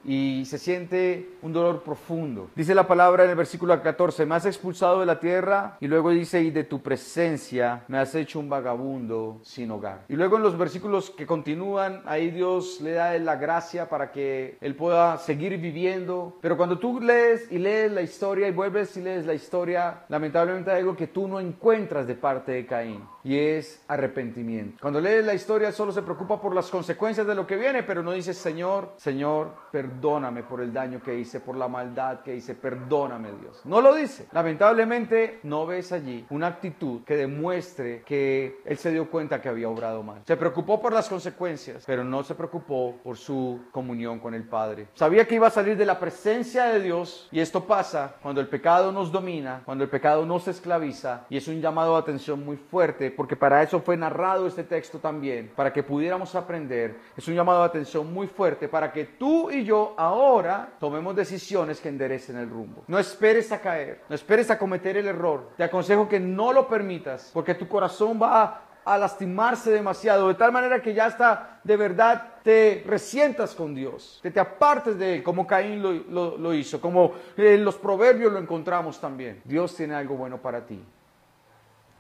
y 0.05 0.45
se 0.45 0.59
siente 0.59 1.31
un 1.43 1.53
dolor 1.53 1.83
profundo. 1.83 2.51
Dice 2.55 2.75
la 2.75 2.87
palabra 2.87 3.25
en 3.25 3.31
el 3.31 3.37
versículo 3.37 3.81
14, 3.81 4.27
me 4.27 4.35
has 4.35 4.47
expulsado 4.47 5.01
de 5.01 5.07
la 5.07 5.21
tierra 5.21 5.77
y 5.81 5.87
luego 5.87 6.11
dice, 6.11 6.43
y 6.43 6.51
de 6.51 6.65
tu 6.65 6.81
presencia 6.81 7.85
me 7.89 7.99
has 7.99 8.15
hecho 8.15 8.41
un 8.41 8.49
vagabundo 8.49 9.41
sin 9.43 9.71
hogar. 9.71 10.05
Y 10.09 10.15
luego 10.15 10.37
en 10.37 10.43
los 10.43 10.57
versículos 10.57 11.11
que 11.11 11.27
continúan, 11.27 12.03
ahí 12.07 12.31
Dios 12.31 12.81
le 12.81 12.93
da 12.93 13.19
la 13.19 13.37
gracia 13.37 13.89
para 13.89 14.11
que 14.11 14.59
él 14.61 14.75
pueda 14.75 15.19
seguir 15.19 15.57
viviendo. 15.59 16.39
Pero 16.41 16.57
cuando 16.57 16.79
tú 16.79 17.01
lees 17.01 17.51
y 17.51 17.59
lees 17.59 17.93
la 17.93 18.03
historia 18.03 18.49
y 18.49 18.53
vuelves 18.53 18.97
y 18.97 19.03
lees 19.03 19.27
la 19.27 19.35
historia, 19.35 20.05
lamentablemente 20.09 20.71
hay 20.71 20.81
algo 20.81 20.97
que 20.97 21.07
tú 21.07 21.29
no 21.29 21.41
encuentras 21.41 22.07
de 22.07 22.15
parte 22.15 22.53
de 22.53 22.67
Caín 22.67 23.03
y 23.25 23.39
es 23.39 23.83
arrepentimiento. 23.89 24.79
Cuando 24.81 25.01
lees 25.01 25.25
la 25.25 25.35
historia 25.35 25.73
solo 25.73 25.93
se 25.93 26.03
preocupa 26.03 26.41
por 26.41 26.55
las 26.55 26.71
consecuencias 26.71 27.27
de 27.27 27.35
lo 27.35 27.47
que 27.47 27.57
viene, 27.57 27.83
pero 27.83 28.03
no 28.03 28.13
dice, 28.13 28.35
Señor, 28.35 28.93
Señor, 28.97 29.53
perdóname 29.71 30.43
por 30.43 30.61
el 30.61 30.73
daño 30.73 31.03
que 31.03 31.19
hice, 31.19 31.41
por 31.41 31.57
la 31.57 31.69
maldad 31.69 32.21
que 32.21 32.35
hice, 32.35 32.55
perdóname 32.55 33.33
Dios. 33.41 33.61
No 33.65 33.81
lo 33.81 33.95
dice. 33.95 34.27
Lamentablemente 34.33 35.41
no 35.43 35.67
ves 35.67 35.93
allí 35.93 36.27
una 36.31 36.49
actitud 36.49 37.03
que 37.05 37.17
demuestre 37.17 38.03
que 38.05 38.61
Él 38.65 38.79
se 38.79 38.91
dio 38.91 39.11
cuenta 39.11 39.41
que 39.41 39.49
había 39.49 39.69
obrado 39.69 40.03
mal. 40.03 40.23
Se 40.27 40.37
preocupó 40.37 40.81
por 40.81 40.93
las 40.93 41.09
consecuencias, 41.09 41.85
pero 41.87 42.05
no 42.05 42.23
se 42.23 42.35
preocupó 42.35 42.97
por 43.03 43.17
su 43.17 43.61
comunión 43.73 44.21
con 44.21 44.35
el 44.35 44.45
Padre. 44.45 44.89
Sabía 44.95 45.27
que 45.27 45.35
iba 45.35 45.49
a 45.49 45.51
salir 45.51 45.77
de 45.77 45.87
la 45.87 45.99
presencia 45.99 46.67
de 46.67 46.81
Dios 46.81 47.29
y 47.31 47.41
esto 47.41 47.65
pasa 47.65 48.17
cuando 48.23 48.41
el 48.41 48.49
pecado 48.49 48.93
nos 48.93 49.11
domina, 49.11 49.63
cuando 49.65 49.85
el 49.85 49.91
pecado 49.91 50.25
nos 50.25 50.49
esclaviza 50.49 51.27
y 51.29 51.37
es 51.37 51.49
un 51.49 51.61
llamado 51.61 51.95
de 51.95 52.01
atención 52.01 52.45
muy 52.45 52.57
fuerte 52.57 53.08
porque 53.11 53.37
para 53.37 53.63
eso 53.63 53.81
fue 53.81 53.97
narrado 53.97 54.47
este 54.47 54.65
texto 54.65 54.99
también, 54.99 55.53
para 55.55 55.73
que 55.73 55.83
pudiéramos 55.83 56.35
aprender. 56.35 56.97
Es 57.17 57.27
un 57.29 57.35
llamado 57.35 57.61
de 57.61 57.67
atención 57.67 58.13
muy 58.13 58.27
fuerte 58.27 58.69
para 58.69 58.93
que 58.93 59.05
tú 59.05 59.51
y 59.51 59.65
yo 59.65 59.95
ahora 59.97 60.71
tomemos 60.79 61.15
decisiones 61.15 61.81
que 61.81 61.89
enderecen 61.89 62.37
el 62.37 62.49
rumbo. 62.49 62.85
No 62.87 62.99
esperes 62.99 63.53
a 63.53 63.61
caer, 63.61 64.03
no 64.09 64.15
esperes 64.15 64.51
a 64.51 64.59
cometer 64.59 64.97
el 64.97 65.07
error. 65.07 65.51
Te 65.57 65.65
aconsejo 65.65 66.09
que 66.09 66.21
no 66.21 66.53
lo 66.53 66.69
permitas, 66.69 67.31
porque 67.33 67.55
tu 67.55 67.69
corazón 67.69 68.19
va 68.21 68.65
a, 68.85 68.99
lastimarse 68.99 69.71
demasiado, 69.71 70.29
de 70.29 70.35
tal 70.35 70.51
manera 70.51 70.81
que 70.81 70.95
ya 70.95 71.05
hasta 71.05 71.61
de 71.63 71.77
verdad 71.77 72.37
te 72.43 72.83
resientas 72.87 73.55
con 73.55 73.75
Dios, 73.75 74.19
que 74.23 74.31
te 74.31 74.41
apartes 74.41 74.99
de 74.99 75.17
Él, 75.17 75.23
como 75.23 75.47
Caín 75.47 75.83
lo, 75.83 76.39
lo 76.39 76.55
hizo, 76.55 76.81
como 76.81 77.13
en 77.37 77.65
los 77.67 77.77
proverbios 77.77 78.33
lo 78.33 78.39
encontramos 78.39 78.99
también. 78.99 79.43
Dios 79.45 79.77
tiene 79.77 79.95
algo 79.95 80.17
bueno 80.17 80.39
para 80.39 80.65
ti. 80.65 80.83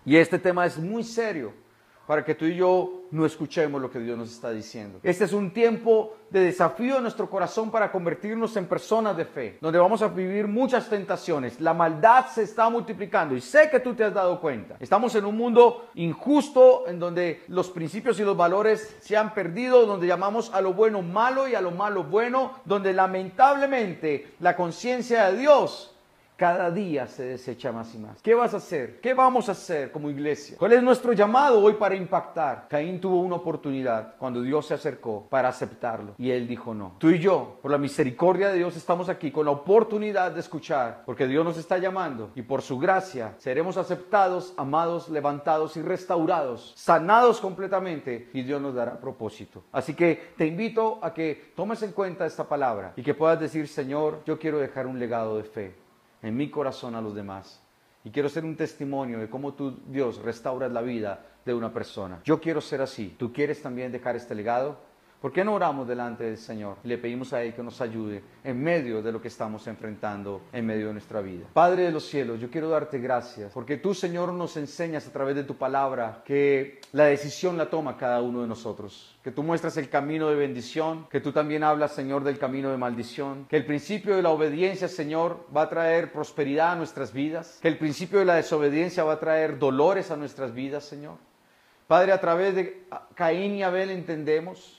Y 0.08 0.16
este 0.16 0.38
tema 0.38 0.64
es 0.64 0.78
muy 0.78 1.04
serio 1.04 1.52
para 2.06 2.24
que 2.24 2.34
tú 2.34 2.46
y 2.46 2.56
yo 2.56 3.02
no 3.10 3.26
escuchemos 3.26 3.78
lo 3.78 3.90
que 3.90 3.98
Dios 3.98 4.16
nos 4.16 4.32
está 4.32 4.50
diciendo. 4.50 5.00
Este 5.02 5.24
es 5.24 5.34
un 5.34 5.52
tiempo 5.52 6.16
de 6.30 6.40
desafío 6.40 6.96
en 6.96 7.02
nuestro 7.02 7.28
corazón 7.28 7.70
para 7.70 7.92
convertirnos 7.92 8.56
en 8.56 8.64
personas 8.64 9.18
de 9.18 9.26
fe, 9.26 9.58
donde 9.60 9.78
vamos 9.78 10.00
a 10.00 10.08
vivir 10.08 10.48
muchas 10.48 10.88
tentaciones. 10.88 11.60
La 11.60 11.74
maldad 11.74 12.24
se 12.28 12.44
está 12.44 12.70
multiplicando 12.70 13.34
y 13.36 13.42
sé 13.42 13.68
que 13.68 13.80
tú 13.80 13.92
te 13.92 14.02
has 14.02 14.14
dado 14.14 14.40
cuenta. 14.40 14.76
Estamos 14.80 15.14
en 15.14 15.26
un 15.26 15.36
mundo 15.36 15.90
injusto 15.96 16.88
en 16.88 16.98
donde 16.98 17.42
los 17.48 17.68
principios 17.68 18.18
y 18.18 18.22
los 18.22 18.34
valores 18.34 18.96
se 19.02 19.14
han 19.14 19.34
perdido, 19.34 19.84
donde 19.84 20.06
llamamos 20.06 20.50
a 20.54 20.62
lo 20.62 20.72
bueno 20.72 21.02
malo 21.02 21.48
y 21.48 21.54
a 21.54 21.60
lo 21.60 21.72
malo 21.72 22.04
bueno, 22.04 22.52
donde 22.64 22.94
lamentablemente 22.94 24.32
la 24.40 24.56
conciencia 24.56 25.26
de 25.26 25.36
Dios 25.36 25.94
cada 26.38 26.70
día 26.70 27.08
se 27.08 27.24
desecha 27.24 27.72
más 27.72 27.92
y 27.96 27.98
más. 27.98 28.22
¿Qué 28.22 28.32
vas 28.32 28.54
a 28.54 28.58
hacer? 28.58 29.00
¿Qué 29.00 29.12
vamos 29.12 29.48
a 29.48 29.52
hacer 29.52 29.90
como 29.90 30.08
iglesia? 30.08 30.56
¿Cuál 30.56 30.72
es 30.72 30.82
nuestro 30.84 31.12
llamado 31.12 31.60
hoy 31.60 31.72
para 31.74 31.96
impactar? 31.96 32.68
Caín 32.68 33.00
tuvo 33.00 33.22
una 33.22 33.34
oportunidad 33.34 34.14
cuando 34.18 34.40
Dios 34.40 34.68
se 34.68 34.74
acercó 34.74 35.26
para 35.28 35.48
aceptarlo 35.48 36.14
y 36.16 36.30
él 36.30 36.46
dijo 36.46 36.72
no. 36.74 36.94
Tú 36.98 37.10
y 37.10 37.18
yo, 37.18 37.58
por 37.60 37.72
la 37.72 37.76
misericordia 37.76 38.50
de 38.50 38.58
Dios, 38.58 38.76
estamos 38.76 39.08
aquí 39.08 39.32
con 39.32 39.46
la 39.46 39.50
oportunidad 39.50 40.30
de 40.30 40.38
escuchar, 40.38 41.02
porque 41.04 41.26
Dios 41.26 41.44
nos 41.44 41.58
está 41.58 41.76
llamando 41.76 42.30
y 42.36 42.42
por 42.42 42.62
su 42.62 42.78
gracia 42.78 43.34
seremos 43.38 43.76
aceptados, 43.76 44.54
amados, 44.56 45.08
levantados 45.08 45.76
y 45.76 45.82
restaurados, 45.82 46.72
sanados 46.76 47.40
completamente 47.40 48.30
y 48.32 48.42
Dios 48.42 48.62
nos 48.62 48.76
dará 48.76 49.00
propósito. 49.00 49.64
Así 49.72 49.92
que 49.94 50.34
te 50.36 50.46
invito 50.46 51.00
a 51.02 51.12
que 51.12 51.50
tomes 51.56 51.82
en 51.82 51.90
cuenta 51.90 52.26
esta 52.26 52.48
palabra 52.48 52.92
y 52.94 53.02
que 53.02 53.14
puedas 53.14 53.40
decir, 53.40 53.66
Señor, 53.66 54.20
yo 54.24 54.38
quiero 54.38 54.60
dejar 54.60 54.86
un 54.86 55.00
legado 55.00 55.36
de 55.36 55.42
fe 55.42 55.87
en 56.22 56.36
mi 56.36 56.50
corazón 56.50 56.94
a 56.94 57.00
los 57.00 57.14
demás. 57.14 57.62
Y 58.04 58.10
quiero 58.10 58.28
ser 58.28 58.44
un 58.44 58.56
testimonio 58.56 59.18
de 59.18 59.28
cómo 59.28 59.54
tú, 59.54 59.78
Dios, 59.86 60.22
restauras 60.22 60.72
la 60.72 60.80
vida 60.82 61.26
de 61.44 61.54
una 61.54 61.72
persona. 61.72 62.20
Yo 62.24 62.40
quiero 62.40 62.60
ser 62.60 62.80
así. 62.80 63.14
¿Tú 63.18 63.32
quieres 63.32 63.60
también 63.60 63.92
dejar 63.92 64.16
este 64.16 64.34
legado? 64.34 64.78
¿Por 65.20 65.32
qué 65.32 65.42
no 65.44 65.54
oramos 65.54 65.88
delante 65.88 66.22
del 66.22 66.38
Señor 66.38 66.76
le 66.84 66.96
pedimos 66.96 67.32
a 67.32 67.42
Él 67.42 67.52
que 67.52 67.62
nos 67.62 67.80
ayude 67.80 68.22
en 68.44 68.62
medio 68.62 69.02
de 69.02 69.10
lo 69.10 69.20
que 69.20 69.26
estamos 69.26 69.66
enfrentando 69.66 70.42
en 70.52 70.64
medio 70.64 70.86
de 70.86 70.92
nuestra 70.92 71.20
vida? 71.20 71.46
Padre 71.52 71.82
de 71.82 71.90
los 71.90 72.04
cielos, 72.04 72.38
yo 72.38 72.48
quiero 72.48 72.68
darte 72.68 73.00
gracias 73.00 73.50
porque 73.52 73.78
tú, 73.78 73.94
Señor, 73.94 74.32
nos 74.32 74.56
enseñas 74.56 75.08
a 75.08 75.12
través 75.12 75.34
de 75.34 75.42
tu 75.42 75.56
palabra 75.56 76.22
que 76.24 76.80
la 76.92 77.06
decisión 77.06 77.58
la 77.58 77.68
toma 77.68 77.96
cada 77.96 78.22
uno 78.22 78.42
de 78.42 78.46
nosotros, 78.46 79.18
que 79.24 79.32
tú 79.32 79.42
muestras 79.42 79.76
el 79.76 79.88
camino 79.88 80.28
de 80.28 80.36
bendición, 80.36 81.08
que 81.10 81.20
tú 81.20 81.32
también 81.32 81.64
hablas, 81.64 81.96
Señor, 81.96 82.22
del 82.22 82.38
camino 82.38 82.70
de 82.70 82.76
maldición, 82.76 83.46
que 83.48 83.56
el 83.56 83.66
principio 83.66 84.14
de 84.14 84.22
la 84.22 84.30
obediencia, 84.30 84.86
Señor, 84.86 85.46
va 85.54 85.62
a 85.62 85.68
traer 85.68 86.12
prosperidad 86.12 86.70
a 86.70 86.76
nuestras 86.76 87.12
vidas, 87.12 87.58
que 87.60 87.66
el 87.66 87.76
principio 87.76 88.20
de 88.20 88.24
la 88.24 88.36
desobediencia 88.36 89.02
va 89.02 89.14
a 89.14 89.18
traer 89.18 89.58
dolores 89.58 90.12
a 90.12 90.16
nuestras 90.16 90.54
vidas, 90.54 90.84
Señor. 90.84 91.16
Padre, 91.88 92.12
a 92.12 92.20
través 92.20 92.54
de 92.54 92.84
Caín 93.14 93.56
y 93.56 93.64
Abel 93.64 93.90
entendemos 93.90 94.77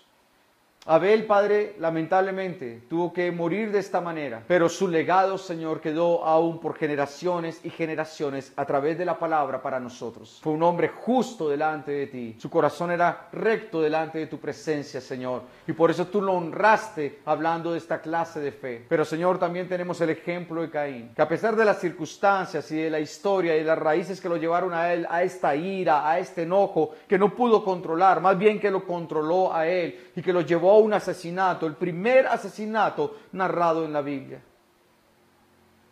Abel, 0.86 1.26
padre, 1.26 1.76
lamentablemente 1.78 2.84
tuvo 2.90 3.12
que 3.12 3.32
morir 3.32 3.70
de 3.72 3.80
esta 3.80 4.00
manera, 4.00 4.42
pero 4.48 4.70
su 4.70 4.88
legado, 4.88 5.38
Señor, 5.38 5.82
quedó 5.82 6.24
aún 6.24 6.60
por 6.60 6.76
generaciones 6.76 7.60
y 7.66 7.70
generaciones 7.70 8.54
a 8.56 8.66
través 8.66 8.98
de 8.98 9.04
la 9.04 9.20
palabra 9.20 9.62
para 9.62 9.80
nosotros. 9.80 10.40
Fue 10.42 10.54
un 10.54 10.64
hombre 10.64 10.88
justo 10.88 11.50
delante 11.50 11.92
de 11.92 12.08
ti, 12.08 12.36
su 12.40 12.50
corazón 12.50 12.92
era 12.92 13.28
recto 13.34 13.82
delante 13.82 14.20
de 14.20 14.28
tu 14.28 14.40
presencia, 14.40 15.02
Señor, 15.02 15.44
y 15.68 15.74
por 15.74 15.92
eso 15.92 16.08
tú 16.08 16.22
lo 16.22 16.34
honraste 16.34 17.20
hablando 17.26 17.74
de 17.74 17.78
esta 17.78 18.02
clase 18.02 18.40
de 18.40 18.54
fe. 18.54 18.86
Pero, 18.88 19.04
Señor, 19.04 19.38
también 19.38 19.68
tenemos 19.68 20.00
el 20.00 20.12
ejemplo 20.12 20.62
de 20.62 20.70
Caín, 20.70 21.12
que 21.14 21.22
a 21.22 21.28
pesar 21.28 21.58
de 21.58 21.66
las 21.66 21.80
circunstancias 21.80 22.72
y 22.72 22.78
de 22.78 22.90
la 22.90 23.02
historia 23.02 23.54
y 23.56 23.60
de 23.60 23.66
las 23.66 23.78
raíces 23.78 24.22
que 24.22 24.30
lo 24.30 24.38
llevaron 24.38 24.74
a 24.74 24.94
él, 24.94 25.06
a 25.10 25.24
esta 25.24 25.56
ira, 25.56 26.10
a 26.10 26.20
este 26.20 26.44
enojo, 26.44 26.92
que 27.08 27.20
no 27.20 27.36
pudo 27.36 27.66
controlar, 27.66 28.22
más 28.22 28.38
bien 28.38 28.62
que 28.62 28.72
lo 28.72 28.86
controló 28.86 29.54
a 29.54 29.68
él 29.68 30.08
y 30.16 30.22
que 30.22 30.32
lo 30.32 30.42
llevó 30.42 30.69
un 30.78 30.94
asesinato, 30.94 31.66
el 31.66 31.74
primer 31.74 32.28
asesinato 32.28 33.18
narrado 33.32 33.84
en 33.84 33.94
la 33.94 34.02
Biblia. 34.02 34.42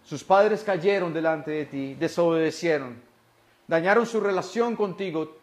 Sus 0.04 0.24
padres 0.24 0.64
cayeron 0.64 1.12
delante 1.12 1.52
de 1.52 1.66
ti, 1.66 1.96
desobedecieron, 1.96 3.02
dañaron 3.68 4.06
su 4.06 4.22
relación 4.22 4.76
contigo, 4.76 5.36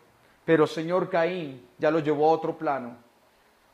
pero 0.44 0.66
Señor 0.66 1.10
Caín 1.10 1.66
ya 1.78 1.90
lo 1.90 1.98
llevó 1.98 2.30
a 2.30 2.32
otro 2.32 2.56
plano 2.56 3.03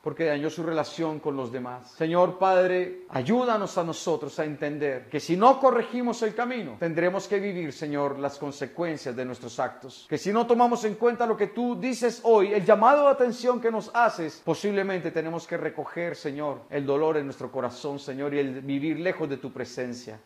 porque 0.02 0.24
dañó 0.24 0.48
su 0.48 0.62
relación 0.62 1.20
con 1.20 1.36
los 1.36 1.52
demás. 1.52 1.90
Señor 1.92 2.38
Padre, 2.38 3.02
ayúdanos 3.10 3.76
a 3.76 3.84
nosotros 3.84 4.38
a 4.38 4.44
entender 4.44 5.08
que 5.10 5.20
si 5.20 5.36
no 5.36 5.60
corregimos 5.60 6.22
el 6.22 6.34
camino, 6.34 6.76
tendremos 6.78 7.28
que 7.28 7.38
vivir, 7.38 7.72
Señor, 7.72 8.18
las 8.18 8.38
consecuencias 8.38 9.14
de 9.14 9.24
nuestros 9.24 9.58
actos. 9.60 10.06
Que 10.08 10.18
si 10.18 10.32
no 10.32 10.46
tomamos 10.46 10.84
en 10.84 10.94
cuenta 10.94 11.26
lo 11.26 11.36
que 11.36 11.48
tú 11.48 11.78
dices 11.78 12.20
hoy, 12.24 12.52
el 12.52 12.64
llamado 12.64 13.04
de 13.04 13.10
atención 13.10 13.60
que 13.60 13.70
nos 13.70 13.90
haces, 13.94 14.40
posiblemente 14.44 15.10
tenemos 15.10 15.46
que 15.46 15.56
recoger, 15.56 16.16
Señor, 16.16 16.62
el 16.70 16.86
dolor 16.86 17.18
en 17.18 17.26
nuestro 17.26 17.50
corazón, 17.50 17.98
Señor, 17.98 18.34
y 18.34 18.38
el 18.38 18.60
vivir 18.62 19.00
lejos 19.00 19.28
de 19.28 19.36
tu 19.36 19.52
presencia. 19.52 20.18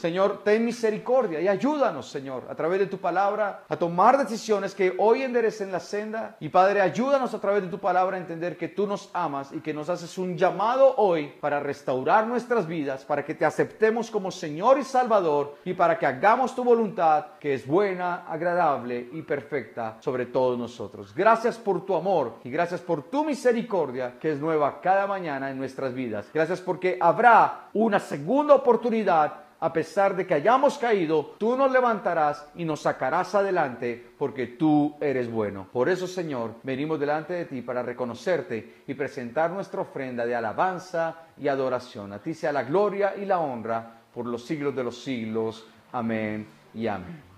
Señor, 0.00 0.40
ten 0.42 0.64
misericordia 0.64 1.42
y 1.42 1.48
ayúdanos, 1.48 2.08
Señor, 2.08 2.46
a 2.48 2.54
través 2.54 2.78
de 2.78 2.86
tu 2.86 2.96
palabra, 2.96 3.64
a 3.68 3.76
tomar 3.76 4.16
decisiones 4.16 4.74
que 4.74 4.94
hoy 4.96 5.22
enderecen 5.22 5.70
la 5.70 5.78
senda. 5.78 6.36
Y 6.40 6.48
Padre, 6.48 6.80
ayúdanos 6.80 7.34
a 7.34 7.38
través 7.38 7.64
de 7.64 7.68
tu 7.68 7.78
palabra 7.78 8.16
a 8.16 8.20
entender 8.20 8.56
que 8.56 8.68
tú 8.68 8.86
nos 8.86 9.10
amas 9.12 9.52
y 9.52 9.60
que 9.60 9.74
nos 9.74 9.90
haces 9.90 10.16
un 10.16 10.38
llamado 10.38 10.94
hoy 10.96 11.34
para 11.38 11.60
restaurar 11.60 12.26
nuestras 12.26 12.66
vidas, 12.66 13.04
para 13.04 13.26
que 13.26 13.34
te 13.34 13.44
aceptemos 13.44 14.10
como 14.10 14.30
Señor 14.30 14.78
y 14.78 14.84
Salvador 14.84 15.56
y 15.66 15.74
para 15.74 15.98
que 15.98 16.06
hagamos 16.06 16.54
tu 16.54 16.64
voluntad, 16.64 17.26
que 17.38 17.52
es 17.52 17.66
buena, 17.66 18.24
agradable 18.26 19.10
y 19.12 19.20
perfecta 19.20 19.98
sobre 20.00 20.24
todos 20.24 20.58
nosotros. 20.58 21.14
Gracias 21.14 21.58
por 21.58 21.84
tu 21.84 21.94
amor 21.94 22.36
y 22.42 22.50
gracias 22.50 22.80
por 22.80 23.02
tu 23.10 23.22
misericordia, 23.22 24.14
que 24.18 24.32
es 24.32 24.40
nueva 24.40 24.80
cada 24.80 25.06
mañana 25.06 25.50
en 25.50 25.58
nuestras 25.58 25.92
vidas. 25.92 26.30
Gracias 26.32 26.62
porque 26.62 26.96
habrá 26.98 27.68
una 27.74 28.00
segunda 28.00 28.54
oportunidad 28.54 29.49
a 29.60 29.72
pesar 29.72 30.16
de 30.16 30.26
que 30.26 30.34
hayamos 30.34 30.78
caído, 30.78 31.34
tú 31.38 31.56
nos 31.56 31.70
levantarás 31.70 32.46
y 32.54 32.64
nos 32.64 32.80
sacarás 32.80 33.34
adelante 33.34 34.12
porque 34.18 34.46
tú 34.46 34.96
eres 35.00 35.30
bueno. 35.30 35.68
Por 35.70 35.88
eso, 35.88 36.06
Señor, 36.06 36.54
venimos 36.62 36.98
delante 36.98 37.34
de 37.34 37.44
ti 37.44 37.60
para 37.60 37.82
reconocerte 37.82 38.82
y 38.86 38.94
presentar 38.94 39.50
nuestra 39.50 39.82
ofrenda 39.82 40.24
de 40.24 40.34
alabanza 40.34 41.26
y 41.38 41.48
adoración. 41.48 42.12
A 42.14 42.18
ti 42.18 42.32
sea 42.32 42.52
la 42.52 42.64
gloria 42.64 43.14
y 43.16 43.26
la 43.26 43.38
honra 43.38 44.00
por 44.14 44.26
los 44.26 44.44
siglos 44.44 44.74
de 44.74 44.84
los 44.84 45.02
siglos. 45.02 45.66
Amén 45.92 46.46
y 46.72 46.86
amén. 46.86 47.29